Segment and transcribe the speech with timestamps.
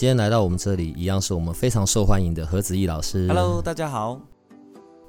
[0.00, 3.28] 今天来到我们这里，一样是我们非常受欢迎的何子毅老师。
[3.28, 4.18] Hello，大家好。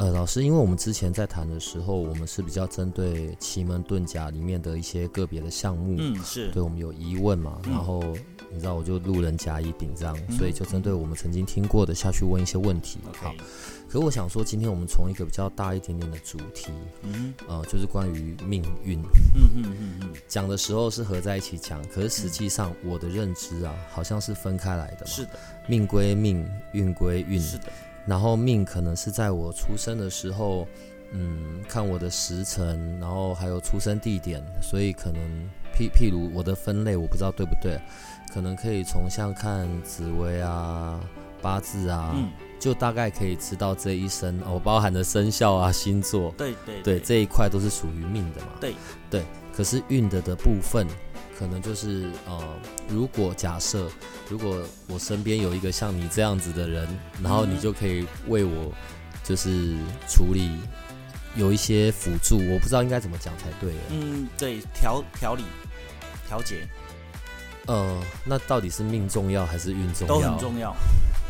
[0.02, 8.02] 呃，老师，因为我们之前在谈的时候，我们是比较针对奇门遁甲里面的一些个别的项目，嗯，是对我们有疑问嘛，嗯然后
[8.52, 12.98] 你知道我就路人甲乙丙这样，所以就针对我们曾经听过的下去问一些问题。
[13.14, 13.32] 好
[13.88, 16.72] 可我想说，今天我们从一个比较大一点点的主题，
[17.04, 18.98] 嗯呃，就是关于命运
[19.36, 25.06] 嗯嗯嗯嗯，讲的时候是合在一起讲，可是实际上我的认知啊，好像是分开来的嘛。
[25.06, 27.40] 是的，命归命，运归运。
[27.40, 27.66] 是的，
[28.06, 30.68] 然后命可能是在我出生的时候，
[31.12, 35.22] 嗯，看我的时辰，然后还有出生地点，所以可能
[35.76, 37.80] 譬譬如我的分类，我不知道对不对，
[38.34, 41.00] 可能可以从像看紫薇啊、
[41.42, 47.00] 八字啊，嗯，就大概可以知道这一生哦，包含的生肖啊、星座，对对对。
[47.00, 48.48] 这一块都是属于命的嘛。
[48.60, 48.74] 对。
[49.10, 50.88] 对，可是运的的部分，
[51.42, 52.40] 可能就是呃，
[52.88, 53.90] 如果假设
[54.30, 56.88] 如果我身边有一个像你这样子的人，
[57.20, 58.72] 然后你嗯就可以为我
[59.24, 59.76] 就是
[60.08, 60.52] 处理
[61.36, 63.74] 有一些辅助，我不知道应该怎么讲才对。
[63.90, 65.44] 嗯，对，调调理
[66.28, 66.68] 调节
[67.66, 70.14] 呃，那到底是命重要还是运重要？
[70.14, 70.76] 都很重要，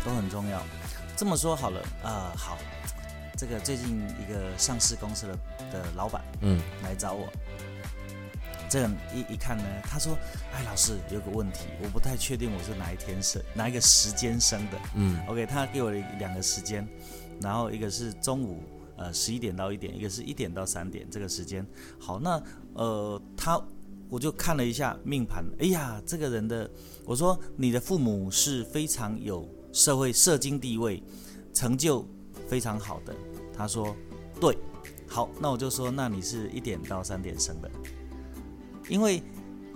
[0.04, 0.62] 都很重要。
[1.16, 2.58] 这么说好了，啊，好，
[3.38, 3.88] 这个最近
[4.20, 5.34] 一个上市公司的
[5.72, 7.32] 的老板嗯来找我。
[8.72, 10.18] 这样一一看呢，他说
[10.56, 14.80] ：“哎，老师有个问题，我不太确定我是哪一天生，哪一个时间生的。
[14.96, 16.88] 嗯 OK，他给我两个时间，
[17.42, 18.64] 然后一个是中午
[18.96, 21.68] 呃十一点到一点，一个是一点到三点这个时间。
[22.00, 22.42] 好，那
[22.74, 23.62] 呃他
[24.08, 26.72] 我就看了一下命盘，哎呀，这个人的
[27.04, 31.04] 我说你的父母是非常有社会社经地位，
[31.54, 32.08] 成就
[32.48, 33.14] 非常好的。
[33.54, 33.94] 他说
[34.40, 34.58] 对，
[35.10, 37.70] 好，那我就说那你是一点到三点生的，
[38.92, 39.24] 因为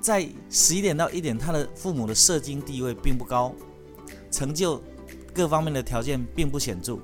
[0.02, 3.56] 在十一点到一点，他的父母的社经地位并不高，
[4.30, 4.84] 成就
[5.34, 7.00] 各方面的条件并不显著。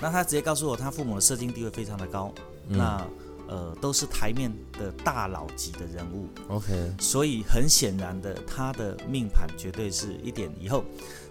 [0.00, 2.32] 那他直接告诉我，他父母的社经地位非常的高，
[2.68, 3.06] 嗯那
[3.48, 10.82] 呃都是台面的大佬级的人物，，OK，所以很显然的，他的命盘绝对是一点以后。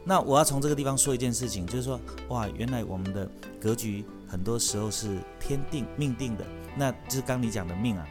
[0.03, 2.00] 那我要从这个地方说一件事情，就是说，
[2.30, 3.28] 哇，原来我们的
[3.59, 6.46] 格局很多时候是天定命定的，
[6.78, 8.07] 那就是刚你讲的命啊。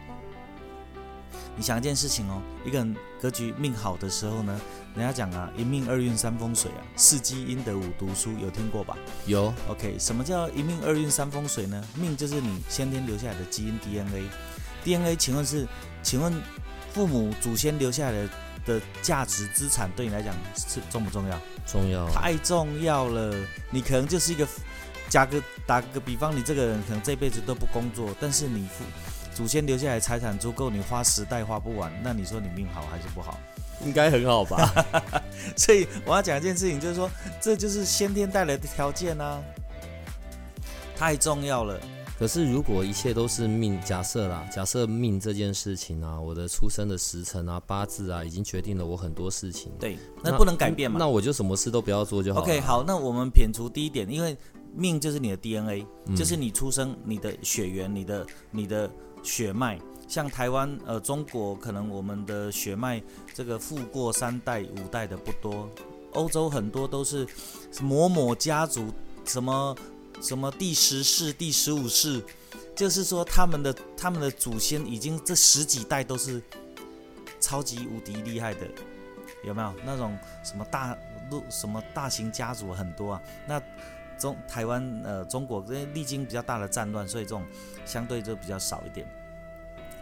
[1.57, 4.61] 你想一件事情哦，一个人格局命好的时候呢，
[4.95, 8.97] 人家讲啊，一命二运三风水啊，四积阴德五读书，有听过吧？
[9.27, 11.83] 有 OK，什么叫一命二运三风水呢？
[11.95, 14.29] 命就是你先天留下来的基因 DNA。
[14.85, 15.67] DNA，请问是，
[16.03, 16.33] 请问
[16.93, 18.29] 父母祖先留下来的
[18.67, 21.41] 的价值资产对你来讲是重不重要？
[21.67, 23.35] 重要，太重要了。
[23.71, 24.47] 你可能就是一个，
[25.09, 28.85] 加个打个比方，你这个人可能这辈子都不工作，但是你父
[29.35, 33.39] 祖先留下来财产足够你花十代花不完，那你说你命好还是不好？
[33.85, 34.73] 应该很好吧？
[35.57, 39.43] 所以我要讲一件事情，就是说这就是先天带来的条件啊，
[40.97, 41.79] 太重要了。
[42.17, 49.73] 可是，如果一切都是命，假设啦，假设命这件事情啊，我的出生的时辰啊、八字啊，已经决定了我很多事情。
[49.81, 50.97] 对，那不能改变嘛。
[50.97, 52.47] 那我就什么事都不要做就好了。
[52.47, 54.37] OK，好，那我们撇除第一点，因为
[54.73, 58.89] 命就是你的 DNA，、嗯就是你出生、你的血缘、你的、你的
[59.25, 59.81] 血脉。
[60.07, 63.03] 像台湾、呃，中国可能我们的血脉
[63.33, 65.69] 这个富过三代、五代的不多，
[66.13, 67.27] 欧洲很多都是
[67.81, 68.93] 某某家族，
[69.25, 69.75] 什么
[70.21, 72.23] 什么第十世、第十五世，
[72.77, 76.41] 就是说他们的他们的祖先已经这十几代都是
[77.41, 78.69] 超级无敌厉害的，
[79.43, 80.97] 有没有那种什么大
[81.31, 83.23] 陆什么大型家族很多啊？
[83.49, 83.61] 那
[84.19, 87.43] 中台湾呃中国因为历经比较大的战乱，所以这种
[87.87, 89.09] 相对就比较少一点。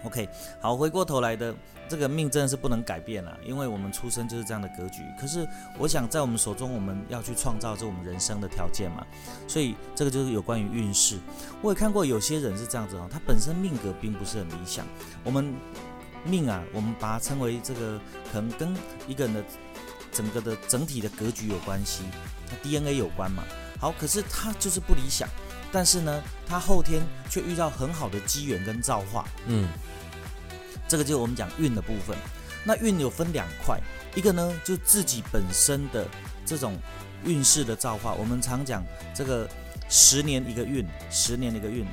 [0.05, 0.29] OK，
[0.61, 1.55] 好，回过头来的
[1.89, 5.03] 这个命真的是不能改变了，因为我们出生就是这样的格局。
[5.21, 5.47] 可是
[5.79, 9.07] 我想在我们手中，我们要去创造这我们人生的条件嘛，
[9.47, 11.19] 所以这个就是有关于运势。
[11.61, 14.85] 我也看过有些人是这样子哦，他本身命格并不是很理想。
[15.23, 15.55] 我们
[16.25, 18.01] 命啊，我们把它称为这个
[18.33, 18.75] 可能跟
[19.07, 19.45] 一个人的
[20.11, 22.03] 整个的整体的格局有关系，
[22.49, 23.45] 他 DNA 有关嘛。
[23.79, 25.29] 好，可是他就是不理想，
[25.73, 29.25] 但是呢，他后天却遇到很好的机缘跟造化。
[29.47, 29.69] 嗯，
[30.93, 32.15] 这个就是我们讲运的部分。
[32.65, 33.81] 那运有分两块，
[34.15, 36.07] 一个呢就自己本身的
[36.45, 36.77] 这种
[37.25, 38.85] 运势的造化，我们常讲
[39.15, 39.49] 这个
[39.89, 41.87] 十年一个运，十年一个运，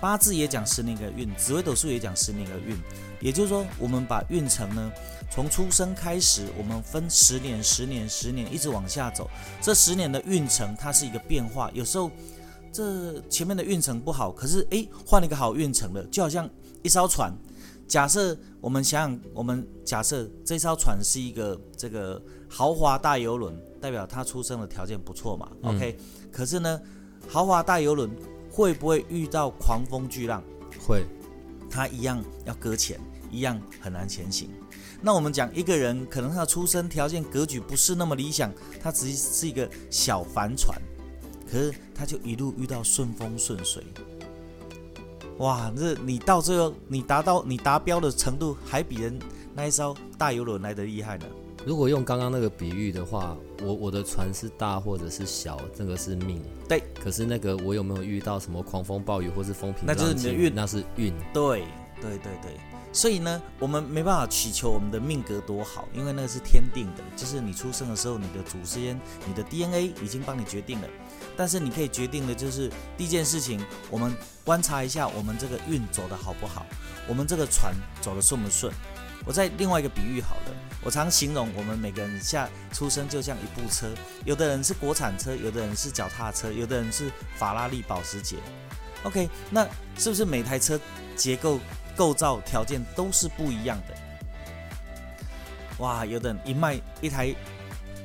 [0.00, 2.78] 八字也讲十年一个运，紫微斗数也讲十年一个运。
[3.20, 4.92] 也就是说，我们把运程呢，
[5.32, 9.28] 从出生开始，我们分十年、十年、十年，一直往下走。
[9.60, 11.68] 这十年的运程，它是一个变化。
[11.74, 12.08] 有时候
[12.72, 16.48] 这前面的运程不好，可是诶，换了一个好运程了，就好像
[16.84, 17.34] 一艘船。
[17.88, 25.96] 假设我们想想，我们假设这艘船是一个这个豪华大游轮，代表他出生的条件不错嘛？OK，
[26.30, 26.80] 可是呢，
[27.26, 28.10] 豪华大游轮
[28.50, 30.44] 会不会遇到狂风巨浪？
[30.86, 31.02] 会，
[31.70, 33.00] 它一样要搁浅，
[33.30, 34.50] 一样很难前行。
[35.00, 38.52] 那我们讲一个人，可能他的出生条件格局不是那么理想，
[38.82, 40.78] 他只是一个小帆船，
[41.50, 43.82] 可是他就一路遇到顺风顺水。
[45.38, 49.18] 哇，这你到最后你达到你达标的程度，还比人
[49.54, 51.26] 那一艘大游轮来的厉害呢。
[51.66, 56.40] 如果用刚刚那个比喻的话，我我的船是大或者是小，这个是命。
[56.68, 61.12] 对，可是那个我有没有遇到什么狂风暴雨或是风平浪那就是你的运，那是运。
[61.32, 61.64] 对，
[62.00, 62.52] 对对对。
[62.90, 70.88] 所以呢，我们没办法祈求我们的命格多好，因为那个是天定的，就是你出生的时候，你的祖先、你的 DNA 已经帮你决定了。
[71.36, 74.12] 但是你可以决定的就是第一件事情，我们
[74.44, 76.66] 观察一下我们这个运走的好不好，
[77.06, 78.72] 我们这个船走的顺不顺。
[79.24, 83.86] 我再另外一个比喻好了，我常形容我们每个人下出生就像一部车，
[84.24, 88.36] 有的人是国产车，有的人是脚踏车，有的人是法拉利、保时捷。
[89.02, 89.64] OK，那
[89.98, 90.80] 是不是每台车
[91.14, 91.60] 结构？
[91.98, 93.94] 构造条件都是不一样的，
[95.78, 96.06] 哇！
[96.06, 97.34] 有的一卖一台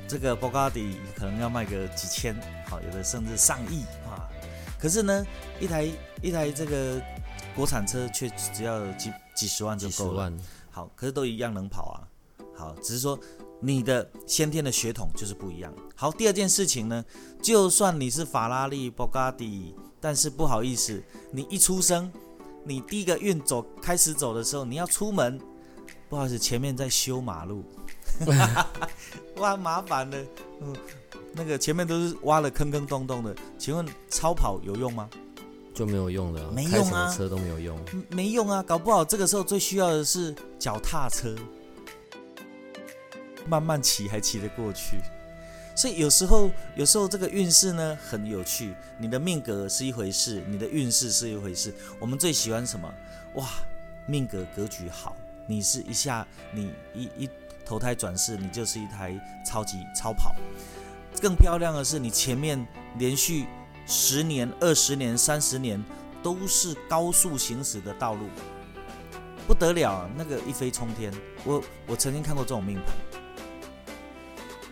[0.08, 2.34] 这个博加迪可能要卖个几千，
[2.66, 4.26] 好，有的甚至上亿啊。
[4.80, 5.24] 可是呢，
[5.60, 5.88] 一台
[6.20, 7.00] 一台这个
[7.54, 10.32] 国产车却只要几几十万就够了。
[10.72, 12.02] 好，可是都一样能跑啊。
[12.56, 13.16] 好，只是说
[13.60, 15.72] 你的先天的血统就是不一样。
[15.94, 17.04] 好，第二件事情呢，
[17.40, 21.00] 就算你是法拉利、博加迪，但是不好意思，
[21.30, 22.12] 你一出生。
[22.64, 25.38] 你第一个运走开始走的时候，你要出门，
[26.08, 27.62] 不好意思，前面在修马路，
[29.36, 30.18] 哇，麻烦了，
[30.62, 30.74] 嗯，
[31.32, 35.08] 那个前面都是挖了坑坑洞洞的，请问超跑有用吗？
[35.74, 37.78] 就没有用了，没用啊，车都没有用，
[38.08, 41.34] 没用啊，搞不好这个时候最需要的是脚踏车，
[43.48, 44.98] 慢慢骑还骑得过去。
[45.74, 48.74] 所以有时候，有时候这个运势呢很有趣。
[48.96, 51.74] 你的命格是一回事，你的运势是一回事。
[51.98, 52.92] 我们最喜欢什么？
[53.34, 53.48] 哇，
[54.06, 55.16] 命格格局好，
[55.48, 57.30] 你是一下你一一
[57.64, 60.34] 投胎转世，你就是一台超级超跑。
[61.20, 62.64] 更漂亮的是，你前面
[62.98, 63.46] 连续
[63.86, 65.82] 十年、二十年、三十年
[66.22, 68.26] 都是高速行驶的道路，
[69.48, 71.12] 不得了，那个一飞冲天。
[71.44, 73.13] 我我曾经看过这种命盘。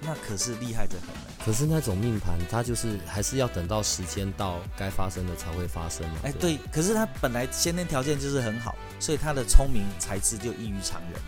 [0.02, 1.44] 那可是厉害的很。
[1.44, 6.16] 可是那种命盘，它就是还是要等到时间到该发生的才会发生嘛。
[6.24, 6.58] 哎，对。
[6.72, 11.20] 可是他本来先天条件就是很好，所以他的聪明才智就异于常人，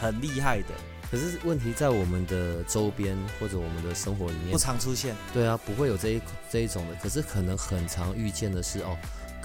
[0.00, 0.68] 很厉害的。
[1.10, 5.14] 可是问题在我们的周边或者我们的生活里面不常出现。
[5.32, 6.94] 对啊，不会有这一这一种的。
[7.02, 8.96] 可是可能很常遇见的是哦。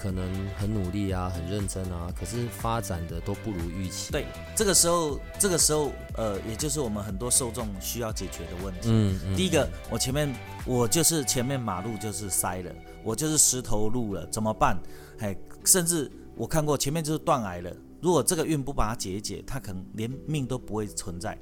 [0.06, 0.24] 可能
[0.56, 4.12] 很努力啊，很认真啊，可是发展的都不如预期。
[4.12, 4.24] 对，
[4.54, 8.82] 这个时候，这个时候，呃，也就是我们很多受众需要解决的问题。
[8.84, 9.36] 嗯嗯。
[9.36, 10.32] 第一个，我前面
[10.64, 12.72] 我就是前面马路就是塞了，
[13.02, 14.78] 我就是石头路了，怎么办？
[15.18, 17.76] 哎，甚至我看过前面就是断崖了。
[18.00, 21.36] 如果这个运不把它解一解，它可能连命都不会存在。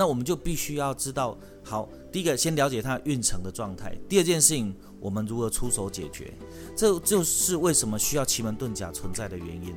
[0.00, 3.94] 那我们就必须要知道，好，第一个先了解他运程的状态。
[4.08, 4.74] 第二件事情。
[5.00, 6.30] 我们如何出手解决？
[6.76, 9.74] 这就是为什么需要奇门遁甲存在的原因。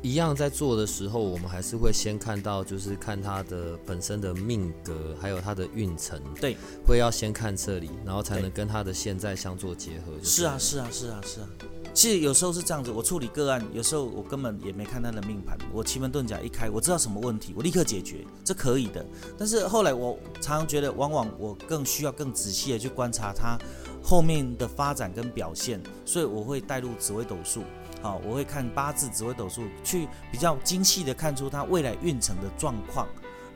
[0.00, 6.22] 一样在做的时候，我们还是会先看到，就是看他的本身的命格，还有他的运程。
[6.40, 10.12] 对，会要先看这里，然后才能跟他的现在相做结合。
[10.22, 11.48] 是啊，是啊，是啊，是啊。
[11.94, 19.04] 其实有时候是这样子，我处理个案，有时候我根本也没看他的命盘，我奇门遁甲一开，我知道什么问题，我立刻解决，这可以的。
[19.36, 23.58] 但是后来我常常觉得，往往我更需要更仔细的去观察他。
[24.04, 27.62] 后面的发展跟表现，所以我会带入紫微斗数，
[28.00, 33.06] 好，我会看八字紫微斗数，去比较精细的看出他未来运程的状况，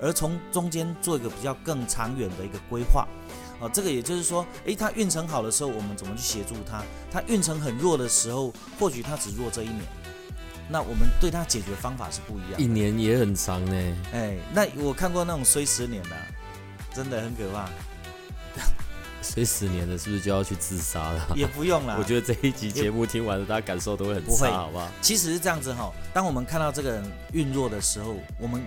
[0.01, 3.09] 而从中间做一个比较更长远的一个规划，
[3.61, 6.83] 啊，这个也就是说，诶，他运程好的时候，我们怎么去协助他？
[7.11, 9.81] 他运程很弱的时候，或许他只弱这一年，
[10.69, 12.61] 那我们对他解决方法是不一样。
[12.61, 16.11] 一年也很长呢，哎，那我看过那种衰十年的，
[16.95, 17.69] 真的很可怕。
[19.23, 21.29] 所以十年了，是不是就要去自杀了？
[21.35, 21.97] 也不用啦。
[21.99, 24.89] 我觉得这一集节目听完了，大家感受都会很差，好不好？
[25.03, 25.93] 其实是这样子哈。
[26.15, 28.63] 当我们看到这个人运弱的时候，我们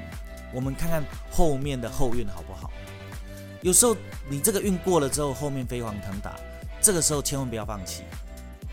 [0.54, 2.70] 我们看看后面的后运好不好？
[3.62, 3.96] 有时候
[4.30, 6.36] 你这个运过了之后，后面飞黄腾达，
[6.82, 8.04] 这个时候千万不要放弃，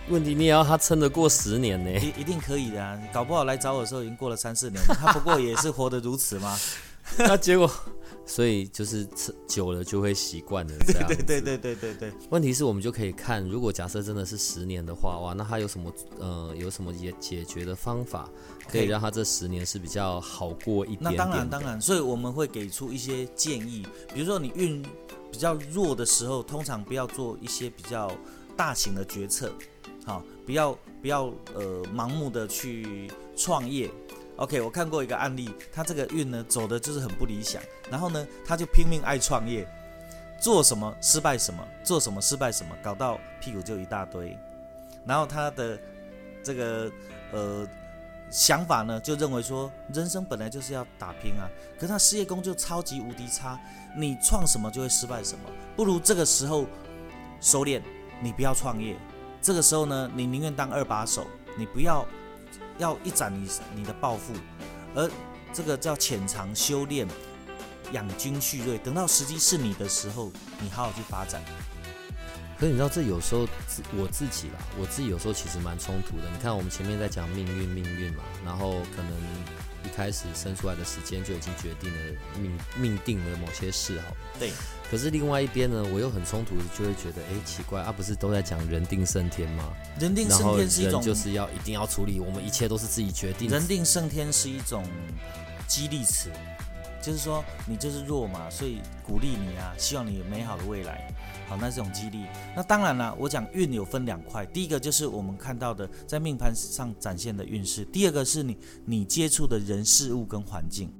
[0.08, 1.90] 问题你也要他撑得过十年呢。
[2.00, 2.96] 一一定可以的啊！
[3.12, 6.56] 搞不好来找我的时候已经过了三四年，他不过也是活得如此吗？
[7.18, 7.70] 那结果，
[8.26, 11.06] 所以就是吃久了就会习惯了，这样。
[11.08, 18.28] 对对对对对对，问题是我们就可以看，如果假设真的是十年的话，哇，那他有什么呃有什么解解决的方法，
[18.68, 21.16] 可以让他这十年是比较好过一点点？
[21.16, 24.82] 那当然当然，所以我们会给出一些建议，比如说你运
[25.30, 28.10] 比较弱的时候，通常不要做一些比较
[28.56, 29.52] 大型的决策，
[30.04, 33.90] 好，不要不要呃盲目的去创业。
[34.36, 39.66] OK，我看过一个案例，他这个运呢走的就是很不理想，然后呢他就拼命爱创业，
[40.40, 44.36] 做什么失败什么，做什么失败什么，搞到屁股就一大堆，
[45.06, 45.78] 然后他的
[46.42, 46.92] 这个
[47.32, 47.66] 呃
[48.30, 53.58] 想法呢，就认为说人生本来就是要打拼啊，可是他事业工就超级无敌差，
[53.96, 56.66] 你创什么就会失败什么，不如这个时候
[57.40, 57.80] 收敛，
[58.20, 58.96] 你不要创业，
[59.40, 62.04] 这个时候呢，你宁愿当二把手，你不要
[62.78, 64.32] 要一展你你的抱负，
[64.94, 65.08] 而
[65.52, 67.06] 这个叫潜藏修炼，
[67.92, 70.30] 养精蓄锐，等到时机是你的时候，
[70.60, 71.40] 你好好去发展。
[72.58, 76.22] 可是你知道，这有时候自我自己啦，我自己有时候其实蛮冲突的。
[76.32, 79.12] 你看，我们前面在讲命运，命运嘛，然后可能
[79.84, 81.98] 一开始生出来的时间就已经决定了
[82.40, 84.16] 命命定了某些事好。
[84.38, 84.50] 对。
[84.90, 89.72] 可是另外一边呢，我又很冲突的，就会觉得，哎，奇怪啊，不是都在讲人定胜天吗？
[89.98, 93.50] 人定胜天是一种就是要一定要处理，我们一切都是自己决定。
[93.50, 94.82] 人定胜天是一种
[95.66, 96.30] 激励词，
[97.02, 101.12] 就是说你就是弱嘛，所以鼓励你啊，希望你有美好的未来。
[101.48, 102.24] 好，那这种激励。
[102.54, 110.90] 那当然了，我讲运有分两块，第一个就是我们看到的在命盘上展现的运势，第二个是你你接触的人事物跟环境。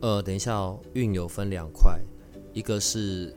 [0.00, 1.98] 呃，等一下哦，运有分两块，
[2.52, 3.34] 一个是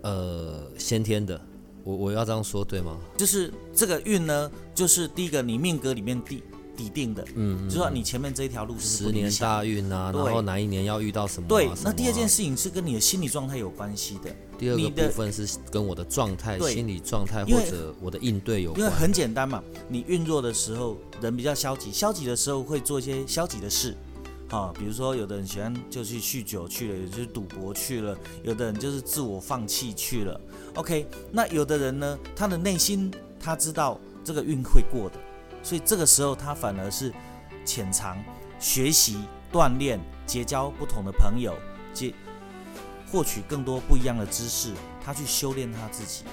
[0.00, 1.38] 呃先天的，
[1.84, 2.98] 我我要这样说对吗？
[3.14, 6.42] 就是这个运呢，就是第一个你命格里面底
[6.74, 9.30] 底定的，嗯，就是说你前面这一条路是十年。
[9.32, 14.34] 大运啊，然后哪一年要遇到什么啊、对，那第二件，事情是跟你的心理状态有关系的。
[14.62, 18.92] 第二个部分是跟我的状态、对心理状态或者我的应对有关因为。
[18.92, 23.96] 很简单嘛，你运弱的时候，人比较消极，消极的时候会做一些消极的事，
[24.50, 30.40] 啊，比如说有的人喜欢就去酗酒去了，有的就是赌博去了，有的人就是自我放弃去了。
[30.74, 35.16] OK，那有的人呢，他的内心他知道这个运会过的，
[35.64, 37.12] 所以这个时候他反而是
[37.64, 38.16] 潜藏、
[38.60, 39.16] 学习、
[39.52, 41.52] 锻炼、结交不同的朋友，
[41.92, 42.14] 结
[43.12, 44.72] 获取更多不一样的知识，
[45.04, 46.24] 他去修炼他自己。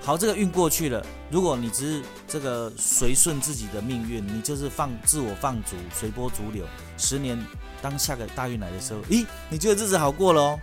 [0.00, 1.04] 好，这个运过去了。
[1.30, 6.64] 如果你只是这个随顺自己的命运，你就是放自我放逐，随波逐流。
[6.96, 7.36] 十年，
[7.82, 10.60] 当下个大运来的时候，咦，你觉得日子好过了哦？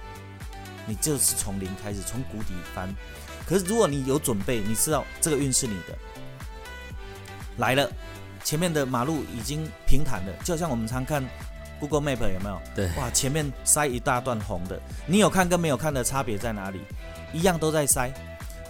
[0.87, 2.89] 你就是从零开始，从谷底翻。
[3.45, 5.97] 可是如果你有准备，你知道这个运是你的，
[7.57, 7.91] 来了，
[8.43, 11.23] 前面的马路已经平坦了，就像我们常看
[11.79, 12.61] Google Map 有没有？
[12.75, 16.81] 对，哇，前面塞一大段红的，你有看跟没有看的差别在哪里？
[17.33, 18.11] 一样都在塞。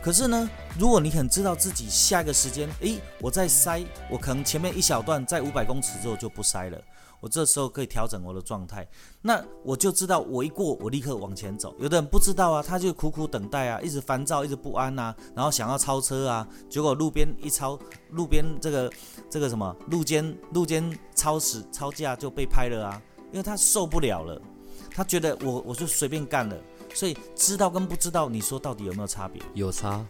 [0.02, 0.50] 可是呢，
[0.80, 6.82] 如果你很知道自己下一个时间，诶，我在塞，我可能前面一小段在五百公尺之后就不塞了，
[7.28, 8.88] 我这时候可以调整我的状态，
[9.22, 11.76] 那我就知道我一过，我立刻往前走。
[11.78, 17.78] 有的人不知道啊，他就苦苦等待啊，一直烦躁，一直不安啊，然后想要超车啊，结果路边一超，
[18.12, 18.90] 路边这个
[19.30, 23.02] 这个什么路肩路肩超时超价就被拍了啊，
[23.34, 24.42] 因为他受不了了，
[24.90, 26.56] 他觉得我我就随便干了。
[26.94, 29.42] 所以知道跟不知道，你说到底有没有差别？
[29.54, 30.06] 有差，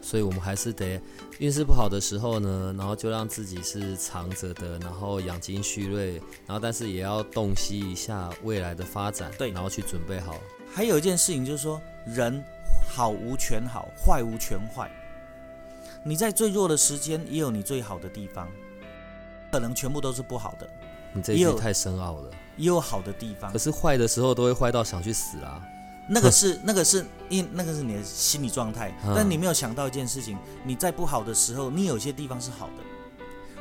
[0.00, 1.00] 所以我们还是得
[1.38, 6.14] 运势不好的时候呢，然后就让自己是藏着的，然后养精蓄锐，
[6.46, 10.36] 然后但是也要洞悉一下未来的发展，对然后去准备好。
[10.72, 12.42] 还有一件事情就是说，人
[12.88, 14.90] 好无全好，坏无全坏。
[16.04, 18.48] 你在最弱的时间，也有你最好的地方，
[19.50, 20.68] 可能全部都是不好的，
[21.12, 23.58] 你这句太深奥了，也有好的地方可。
[23.58, 25.60] 是坏的时候都会坏到想去死啊！
[26.08, 32.82] 那个是那个是因那个是你的心理状态，嗯但你没有想到一件事情，你在不好的时候，你有些地方是好的。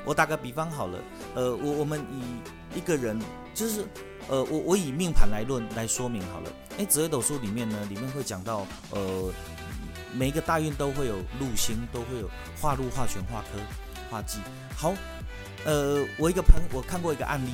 [0.06, 1.00] 我打个比方好了，
[1.36, 3.20] 呃，我我们以一个人
[3.54, 3.86] 就是
[4.30, 6.52] 呃，我我以命盘来论来说明好了。
[6.78, 9.34] 诶，紫微斗数里面呢，里面会讲到呃，
[10.14, 12.30] 每一个大运都会有禄星，都会有
[12.62, 13.60] 化禄、化权、化科、
[14.10, 14.40] 化忌。
[14.74, 14.94] 好，
[15.66, 17.50] 呃，我一个朋我看过一个案例，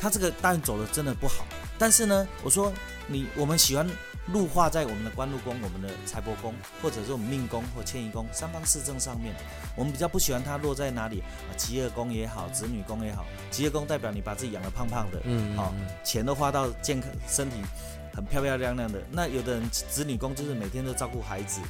[0.00, 1.44] 他这个大运走的真的不好，
[1.78, 2.72] 但是呢，我说
[3.06, 3.86] 你我们喜欢
[4.28, 9.34] 路化在我们的官禄宫、我们的财帛宫，或者是我们命宫或迁移宫三方四正上面。
[9.76, 11.50] 我们比较不喜欢它落在哪里啊？
[11.56, 13.24] 吉厄宫也好，子女宫也好。
[13.50, 17.56] 吉厄宫代表你把自己养得胖胖的，嗯，好、嗯钱都花到健康身体
[18.14, 19.02] 很漂漂亮亮的。
[19.10, 21.60] 那有的人子女宫就是每天都照顾孩子。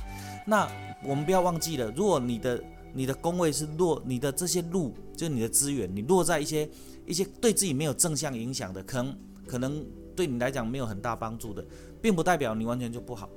[0.44, 0.68] 那
[1.02, 6.68] 我们不要忘记了，如果你的你的宫位是落，你的这些路就是你的资源，你落在一些
[7.06, 11.64] 一些对自己没有正向影响的，可能可能对你来讲没有很大帮助的，
[12.00, 13.28] 并不代表你完全就不好。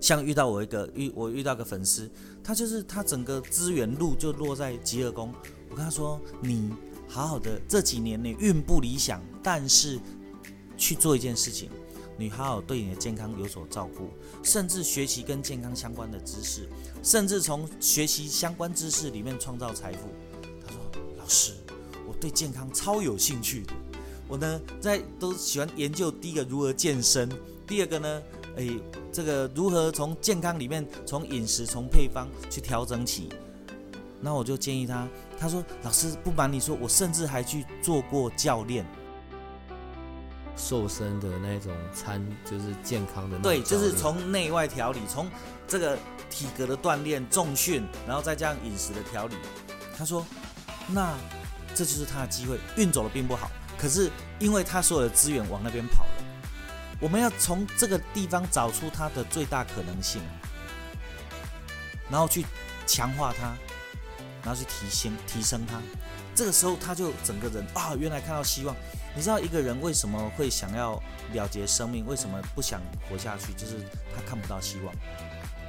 [0.00, 2.10] 像遇到我一个遇我遇到个粉丝，
[2.42, 5.30] 他就是他整个资源路就落在极恶宫。
[5.68, 6.72] 我跟他说，你
[7.06, 10.00] 好好的这几年你运不理想，但是
[10.78, 11.68] 去做一件事情，
[12.16, 14.08] 你好好对你的健康有所照顾，
[14.42, 16.66] 甚至学习跟健康相关的知识，
[17.02, 20.08] 甚至从学习相关知识里面创造财富。
[20.64, 20.80] 他说，
[21.18, 21.52] 老师，
[22.08, 23.74] 我对健康超有兴趣的。
[24.30, 27.28] 我呢，在都喜欢研究第一个如何健身，
[27.66, 28.22] 第二个呢，
[28.54, 28.80] 诶，
[29.12, 33.28] 这个如何从健康里面，从饮食、从配方去调整起。
[34.20, 38.86] 那我就建议他，他说：“老师，不瞒你说，我甚至还去做过教练。
[40.56, 45.28] 瘦身的那种餐，就是健康的那种对，就是从内外调理，从
[45.66, 49.34] 这个体格的锻炼、重训，然后再加上饮食的调理。”
[49.98, 50.24] 他说
[50.86, 51.16] ：“那
[51.74, 56.24] 这就是他的机会，运走的并不好，可是因为他所有的资源往那边跑了，
[57.00, 60.20] 我们要从这个地方找出它的最大可能性，
[62.10, 62.44] 然后去
[62.86, 63.56] 强化它，
[64.44, 65.80] 然后去提升提升它。
[66.34, 68.76] 这个时候他就整个人啊，原来看到希望。
[69.16, 73.78] 你知道一个人为什么会想要了结生命，为什么不想活下去，就是
[74.14, 74.94] 他看不到希望。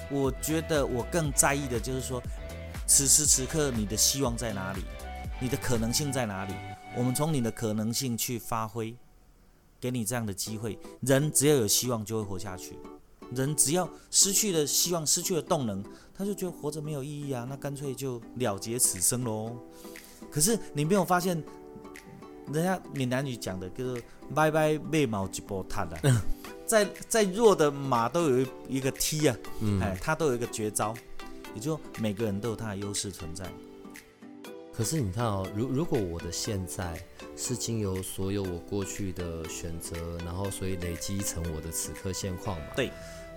[0.09, 2.21] 我觉得我更在意的就是说，
[2.85, 4.83] 此时此刻你的希望在哪里，
[5.39, 6.53] 你的可能性在哪里？
[6.97, 8.95] 我们从你的可能性去发挥，
[9.79, 10.77] 给你这样的机会。
[11.01, 12.77] 人只要有希望，就会活下去。
[13.33, 15.81] 人只要失去了希望，失去了动能，
[16.13, 19.55] 他就觉得活着没有意义啊，那干脆就了结此生喽。
[20.29, 21.41] 可是你没有发现，
[22.51, 24.03] 人家闽南语讲的就是
[24.35, 25.97] “拜拜被毛一波踏的”，
[26.67, 30.93] 再再弱的马都有一一个踢啊，嗯，哎，他都有一个绝招，
[31.55, 33.49] 也就每个人都有他的优势存在。
[34.73, 36.97] 可是你看哦，如如果我的现在
[37.35, 42.67] 是经由所有我过去的选择，然后所以累积成我的此刻现况嘛？
[42.75, 42.89] 对。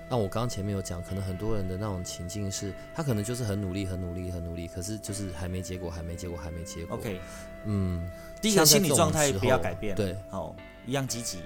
[0.09, 6.97] 那我刚刚前面有讲，可能很多人的那种情境是，他可能就是很努力、很努力、很努力，可是就是还没结果，还没结果，还没结果。
[6.97, 7.19] OK，
[7.65, 8.07] 嗯，
[8.41, 10.55] 第一个心理状态不要改变，对，好，
[10.87, 11.39] 一样积极。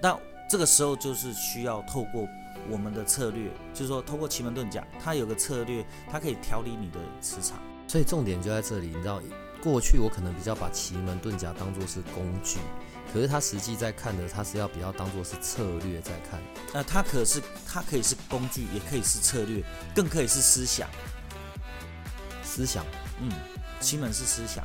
[0.00, 0.18] 那
[0.48, 2.26] 这个时候就是需要透过
[2.70, 7.58] 我们的策略，就是说透过奇门遁甲，它有个策略，它可以调理你的磁场。
[7.92, 9.20] 所以重点就在这里，你知道，
[9.62, 12.58] 过去我可能比较把奇门遁甲当做是工具，
[13.12, 16.40] 可是他实际在看的，他是要比较当做是策略在看。
[16.72, 19.62] 那它可是它可以是工具，也可以是策略，
[19.94, 20.88] 更可以是思想。
[22.42, 22.82] 思想，
[23.20, 23.30] 嗯，
[23.78, 24.64] 奇门是思想。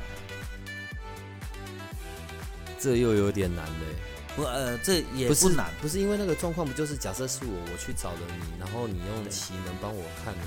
[2.80, 3.94] 这又有点难嘞。
[4.36, 5.70] 不，呃，这也不是难。
[5.82, 10.40] 不是因为那个状况，不就是假设是我，我去找了你，然后你用奇门帮我看了，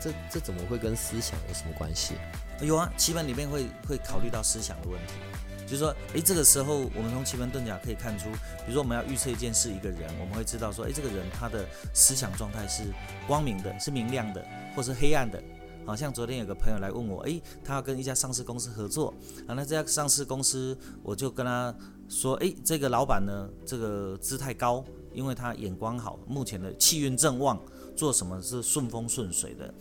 [0.00, 2.14] 这这怎么会跟思想有什么关系？
[2.60, 5.14] 有啊，奇门里面会会考虑到思想的问题，
[5.66, 8.30] 就是说，诶，这个时候我们从奇门遁甲可以看出，
[8.64, 12.84] 比如说我们要预测一件事、一个人，我们会知道说，诶，这个人他的思想状态是
[13.26, 15.42] 光明的，是明亮的，或是黑暗的。
[15.86, 19.12] 好像昨天有个朋友来问我，诶，他要跟一家上市公司合作，
[19.48, 21.74] 啊，那这家上市公司我就跟他
[22.08, 27.58] 说，诶，这个老板呢，这个姿态高，因为他眼光好，目前的气运正旺，
[28.00, 29.74] 做什么是顺风顺水的。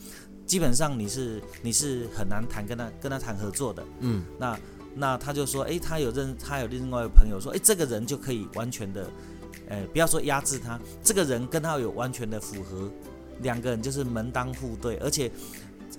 [0.45, 4.59] 基本上你是你是很难谈跟他跟他谈合作的，嗯，那
[4.93, 9.09] 那他就说，诶，他有认他有另外一个朋友说，诶，这个人就可以完全的，
[9.69, 12.91] 呃，不要说压制他，这个人跟他有完全的符合，
[13.41, 15.31] 两个人就是门当户对，而且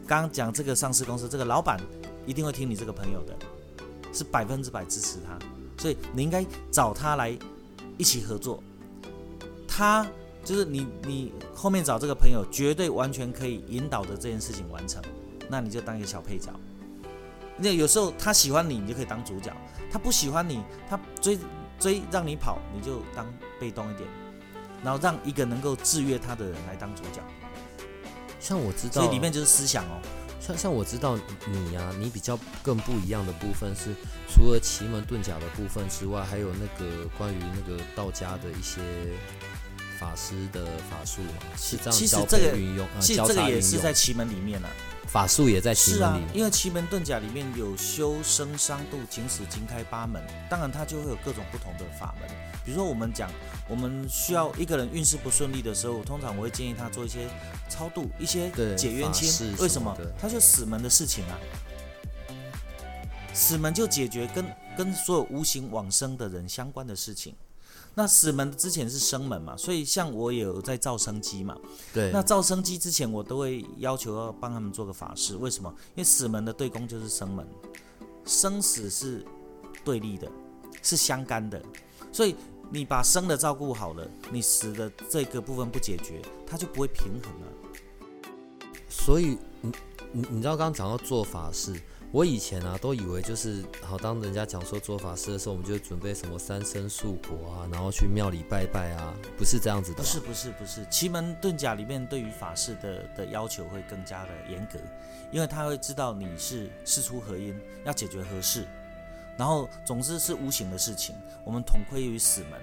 [0.07, 1.81] 刚刚讲这个上市公司这个老板
[2.27, 3.35] 一定会听你这个朋友的，
[4.13, 5.39] 是百分之百支持他，
[5.81, 7.35] 所以你应该找他来
[7.97, 8.63] 一起合作，
[9.67, 10.07] 他。
[10.45, 15.03] 就是你，你后面找这个朋友，绝对完全可以引导着这件事情完成，
[15.49, 16.51] 那你就当一个小配角。
[17.57, 19.53] 那有时候他喜欢你，你就可以当主角；
[19.93, 21.39] 他不喜欢你，他追
[21.79, 23.27] 追让你跑，你就当
[23.61, 24.09] 被动一点，
[24.83, 27.21] 然后让一个能够制约他的人来当主角。
[28.41, 30.01] 像我知道，所以里面就是思想哦。
[30.41, 33.95] 像像我知道你呀、你比较更不一样的部分是，
[34.27, 38.81] 除了奇门遁甲的部分之外，还有那个关于那个道家的一些
[40.01, 44.71] 法师的法术嘛，是这样交其实这个配运用，呃、其实交这个也是在奇门里面啊。
[45.07, 52.31] 法术也在奇是啊门里，，因为奇门遁甲里面有修生伤度、景死金开八门，当然它就会有各种不同的法门。
[52.65, 53.29] 比如说我们讲，
[53.69, 57.29] 我们需要一个人运势不顺利的时候，通常我会建议他做一些
[57.69, 59.53] 超度、一些解冤亲。
[59.59, 59.95] 为什么？
[60.19, 61.35] 他就死门的事情啊，
[63.35, 64.47] 死门就解决跟
[64.79, 67.35] 跟所有无形往生的人相关的事情。
[67.95, 71.59] 那死门之前是生门嘛，所以像我也有在造生机嘛，
[71.93, 75.37] 对，那造生机之前，我都会要求要帮他们做个法事。
[75.37, 75.69] 为什么？
[75.91, 77.47] 因为死门的对宫就是生门，
[78.25, 79.25] 生死是
[79.85, 80.31] 对立的，
[80.83, 81.61] 是相干的。
[82.13, 82.37] 所以
[82.71, 87.47] 你把生的照顾好了，你死的这个部分不解决，它就不会平衡了。
[88.89, 89.73] 所以你
[90.13, 91.75] 你你知道刚刚讲到做法事，
[92.13, 104.79] 我以前啊都以为就是好，当人家讲说做法事的时候，我们就准备什么三生树果啊，然后去庙里拜拜啊，不是这样子的，不是不是不是，奇门遁甲里面对于法事的的要求会更加的严格，
[105.31, 108.67] 因为他会知道你是事出何因，要解决何事，
[109.37, 112.61] 然后总之是无形的事情，我们统归于死门。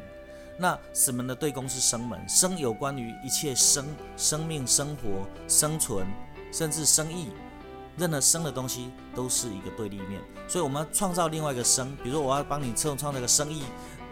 [0.58, 3.86] 那死门的对宫是生门，生有关于一切生、
[4.18, 6.06] 生命、生活、生存，
[6.52, 7.30] 甚至生意，
[7.98, 10.22] 任何生的东西都是一个对立面。
[10.48, 13.64] 所以我们要创造另外一个生，比如说我要帮你创创造一个生意，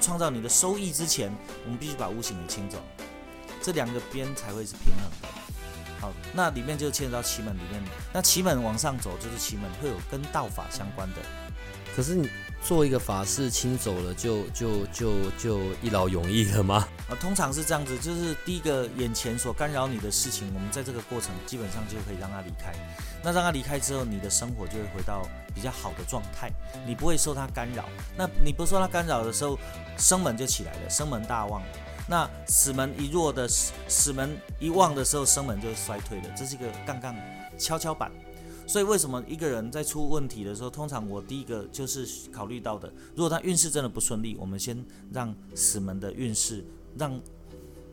[0.02, 1.32] 创造你的收益之前，
[1.64, 2.78] 我们必须把无形给清走。
[3.62, 5.28] 这两个边才会是平衡的。
[6.02, 7.82] 好，那里面就牵扯到奇门里面，
[8.14, 11.16] 那奇门往上走就是奇门会有跟道法相关的，
[11.96, 12.30] 可是你
[12.66, 16.88] 做一个法事清走了，就就就就一劳永逸了吗？
[17.08, 22.74] 啊，通常是这样子，就是第一个眼前所干扰你的事情，我们在这个过程基本上就可以让它离开。
[23.24, 26.52] 那让它离开之后，你的生活就会回到比较好的状态，
[26.88, 27.86] 你不会受它干扰。
[28.18, 29.60] 那你不受它干扰的时候，
[29.96, 31.62] 生门就起来了，生门大旺。
[32.08, 37.16] 那死门一弱的死死门一旺的时候，生门就衰退了，这是一个杠杠
[37.60, 38.12] 跷跷板。
[38.68, 46.66] 所以为什么一个人在出问题的时候，通常我第一个就是考虑到的，如果他运势真的不顺利，我们先让死门的运势
[46.98, 47.20] 让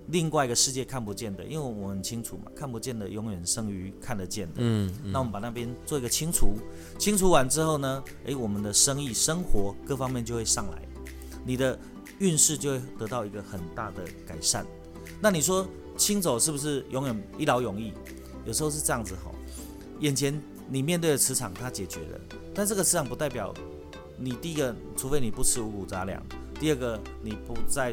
[0.08, 4.54] 另外一个世界看不见的，因为我很清楚嘛，看不见的永远胜于看得见的。
[4.56, 6.54] 嗯，那我们把那边做一个清除，
[6.98, 10.82] 清除完之后呢，诶，我们的生意、生活各方面就会上来，
[11.44, 11.78] 你的
[12.18, 14.66] 运势就会得到一个很大的改善。
[15.20, 17.92] 那你说清走是不是永远一劳永逸？
[18.44, 19.30] 有时候是这样子哈，
[20.00, 22.18] 眼前你面对的磁场它解决了，
[22.54, 23.52] 但这个磁场不代表
[24.16, 26.18] 你第一个，除非你不吃五谷杂粮；
[26.58, 27.92] 第二个，你不在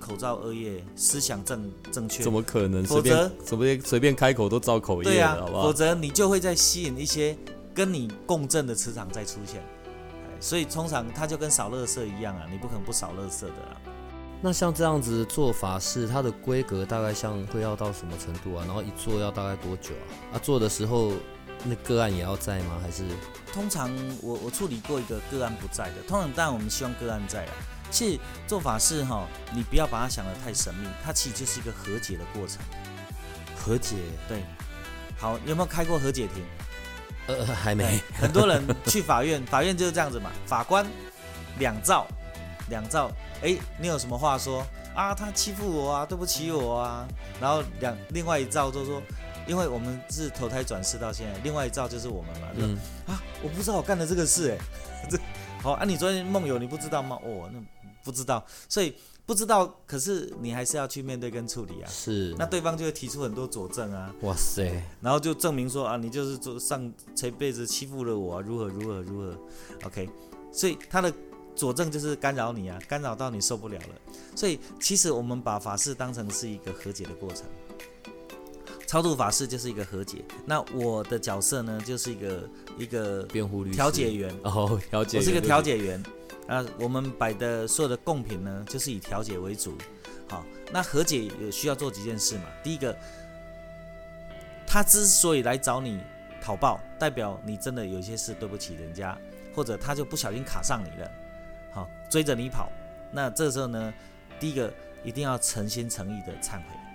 [0.00, 2.82] 口罩恶业，思想正正确，怎么可能？
[2.82, 5.72] 否随便则随便随便开口都造口对呀、业了，好不否？
[5.72, 7.38] 则你就会在吸引一些
[7.72, 9.60] 跟你共振的磁场再出现。
[9.60, 13.80] 哎所以通常它就跟扫垃圾一样啊，你不可能不扫垃圾的啦。
[14.42, 18.64] 那像这样子做法是，它的规格大概像会要到什么程度啊？
[18.66, 19.90] 然后一做要大概多久
[20.32, 20.34] 啊？
[20.34, 21.12] 啊，做的时候
[21.64, 22.78] 那个案也要在吗？
[22.82, 23.04] 还是
[23.52, 23.90] 通常
[24.22, 27.52] 我我处理过一个个案不在的，通常当然我们希望个案在啊。
[27.90, 32.58] 其实做法是哈，你不要把它想得太神秘，它其实就是一个和解的过程。
[33.56, 33.96] 和解？
[34.28, 34.44] 对，
[35.16, 36.44] 好，有没有开过和解庭？
[37.28, 38.00] 呃，还没。
[38.14, 40.86] 很多人去法院， 法院就是这样子嘛，法官
[41.58, 42.06] 两造，
[42.70, 43.10] 两造，
[43.42, 44.64] 哎，你有什么话说
[44.94, 45.14] 啊？
[45.14, 47.06] 他欺负我啊，对不起我啊。
[47.40, 49.02] 然后两另外一造就说，
[49.46, 54.58] 因为我们是投胎转世到现在，另外一造就是我们嘛，就、嗯，啊，我不知道我干的这个事、哎，
[55.10, 55.18] 这
[55.62, 57.18] 好啊，你昨天梦游你不知道吗？
[57.24, 57.60] 哦，那
[58.04, 61.88] 不知道，所以不知道，可是你还是要去面对跟处理啊。
[61.90, 62.34] 是。
[62.38, 69.36] 那对方就会提出很多佐证啊，哇塞，然后就证明说啊，你就是做上这辈子欺负了我、啊，如何如何如何
[69.84, 70.08] ，OK，
[70.52, 71.12] 所以他的
[71.56, 74.14] 佐证就是干扰你啊，干扰到你受不了了。
[74.36, 77.44] 所以其实我们把法事当成是一个和解的过程，
[78.86, 80.24] 超度法师就是一个和解。
[80.44, 86.02] 那我的角色呢，就是一个一个辩护律师调解员，哦，调解员，我是一个调解员。
[86.46, 89.76] 啊，我们摆的所有的贡品呢，就是以调解为主。
[90.28, 92.44] 好，那和解有需要做几件事嘛？
[92.62, 92.96] 第一个，
[94.64, 96.00] 他之所以来找你
[96.40, 99.18] 讨报，代表你真的有些事对不起人家，
[99.56, 101.10] 或者他就不小心卡上你了，
[101.72, 102.70] 好，追着你跑。
[103.10, 103.92] 那这时候呢，
[104.38, 104.72] 第一个
[105.02, 106.85] 一定要诚心诚意的忏悔。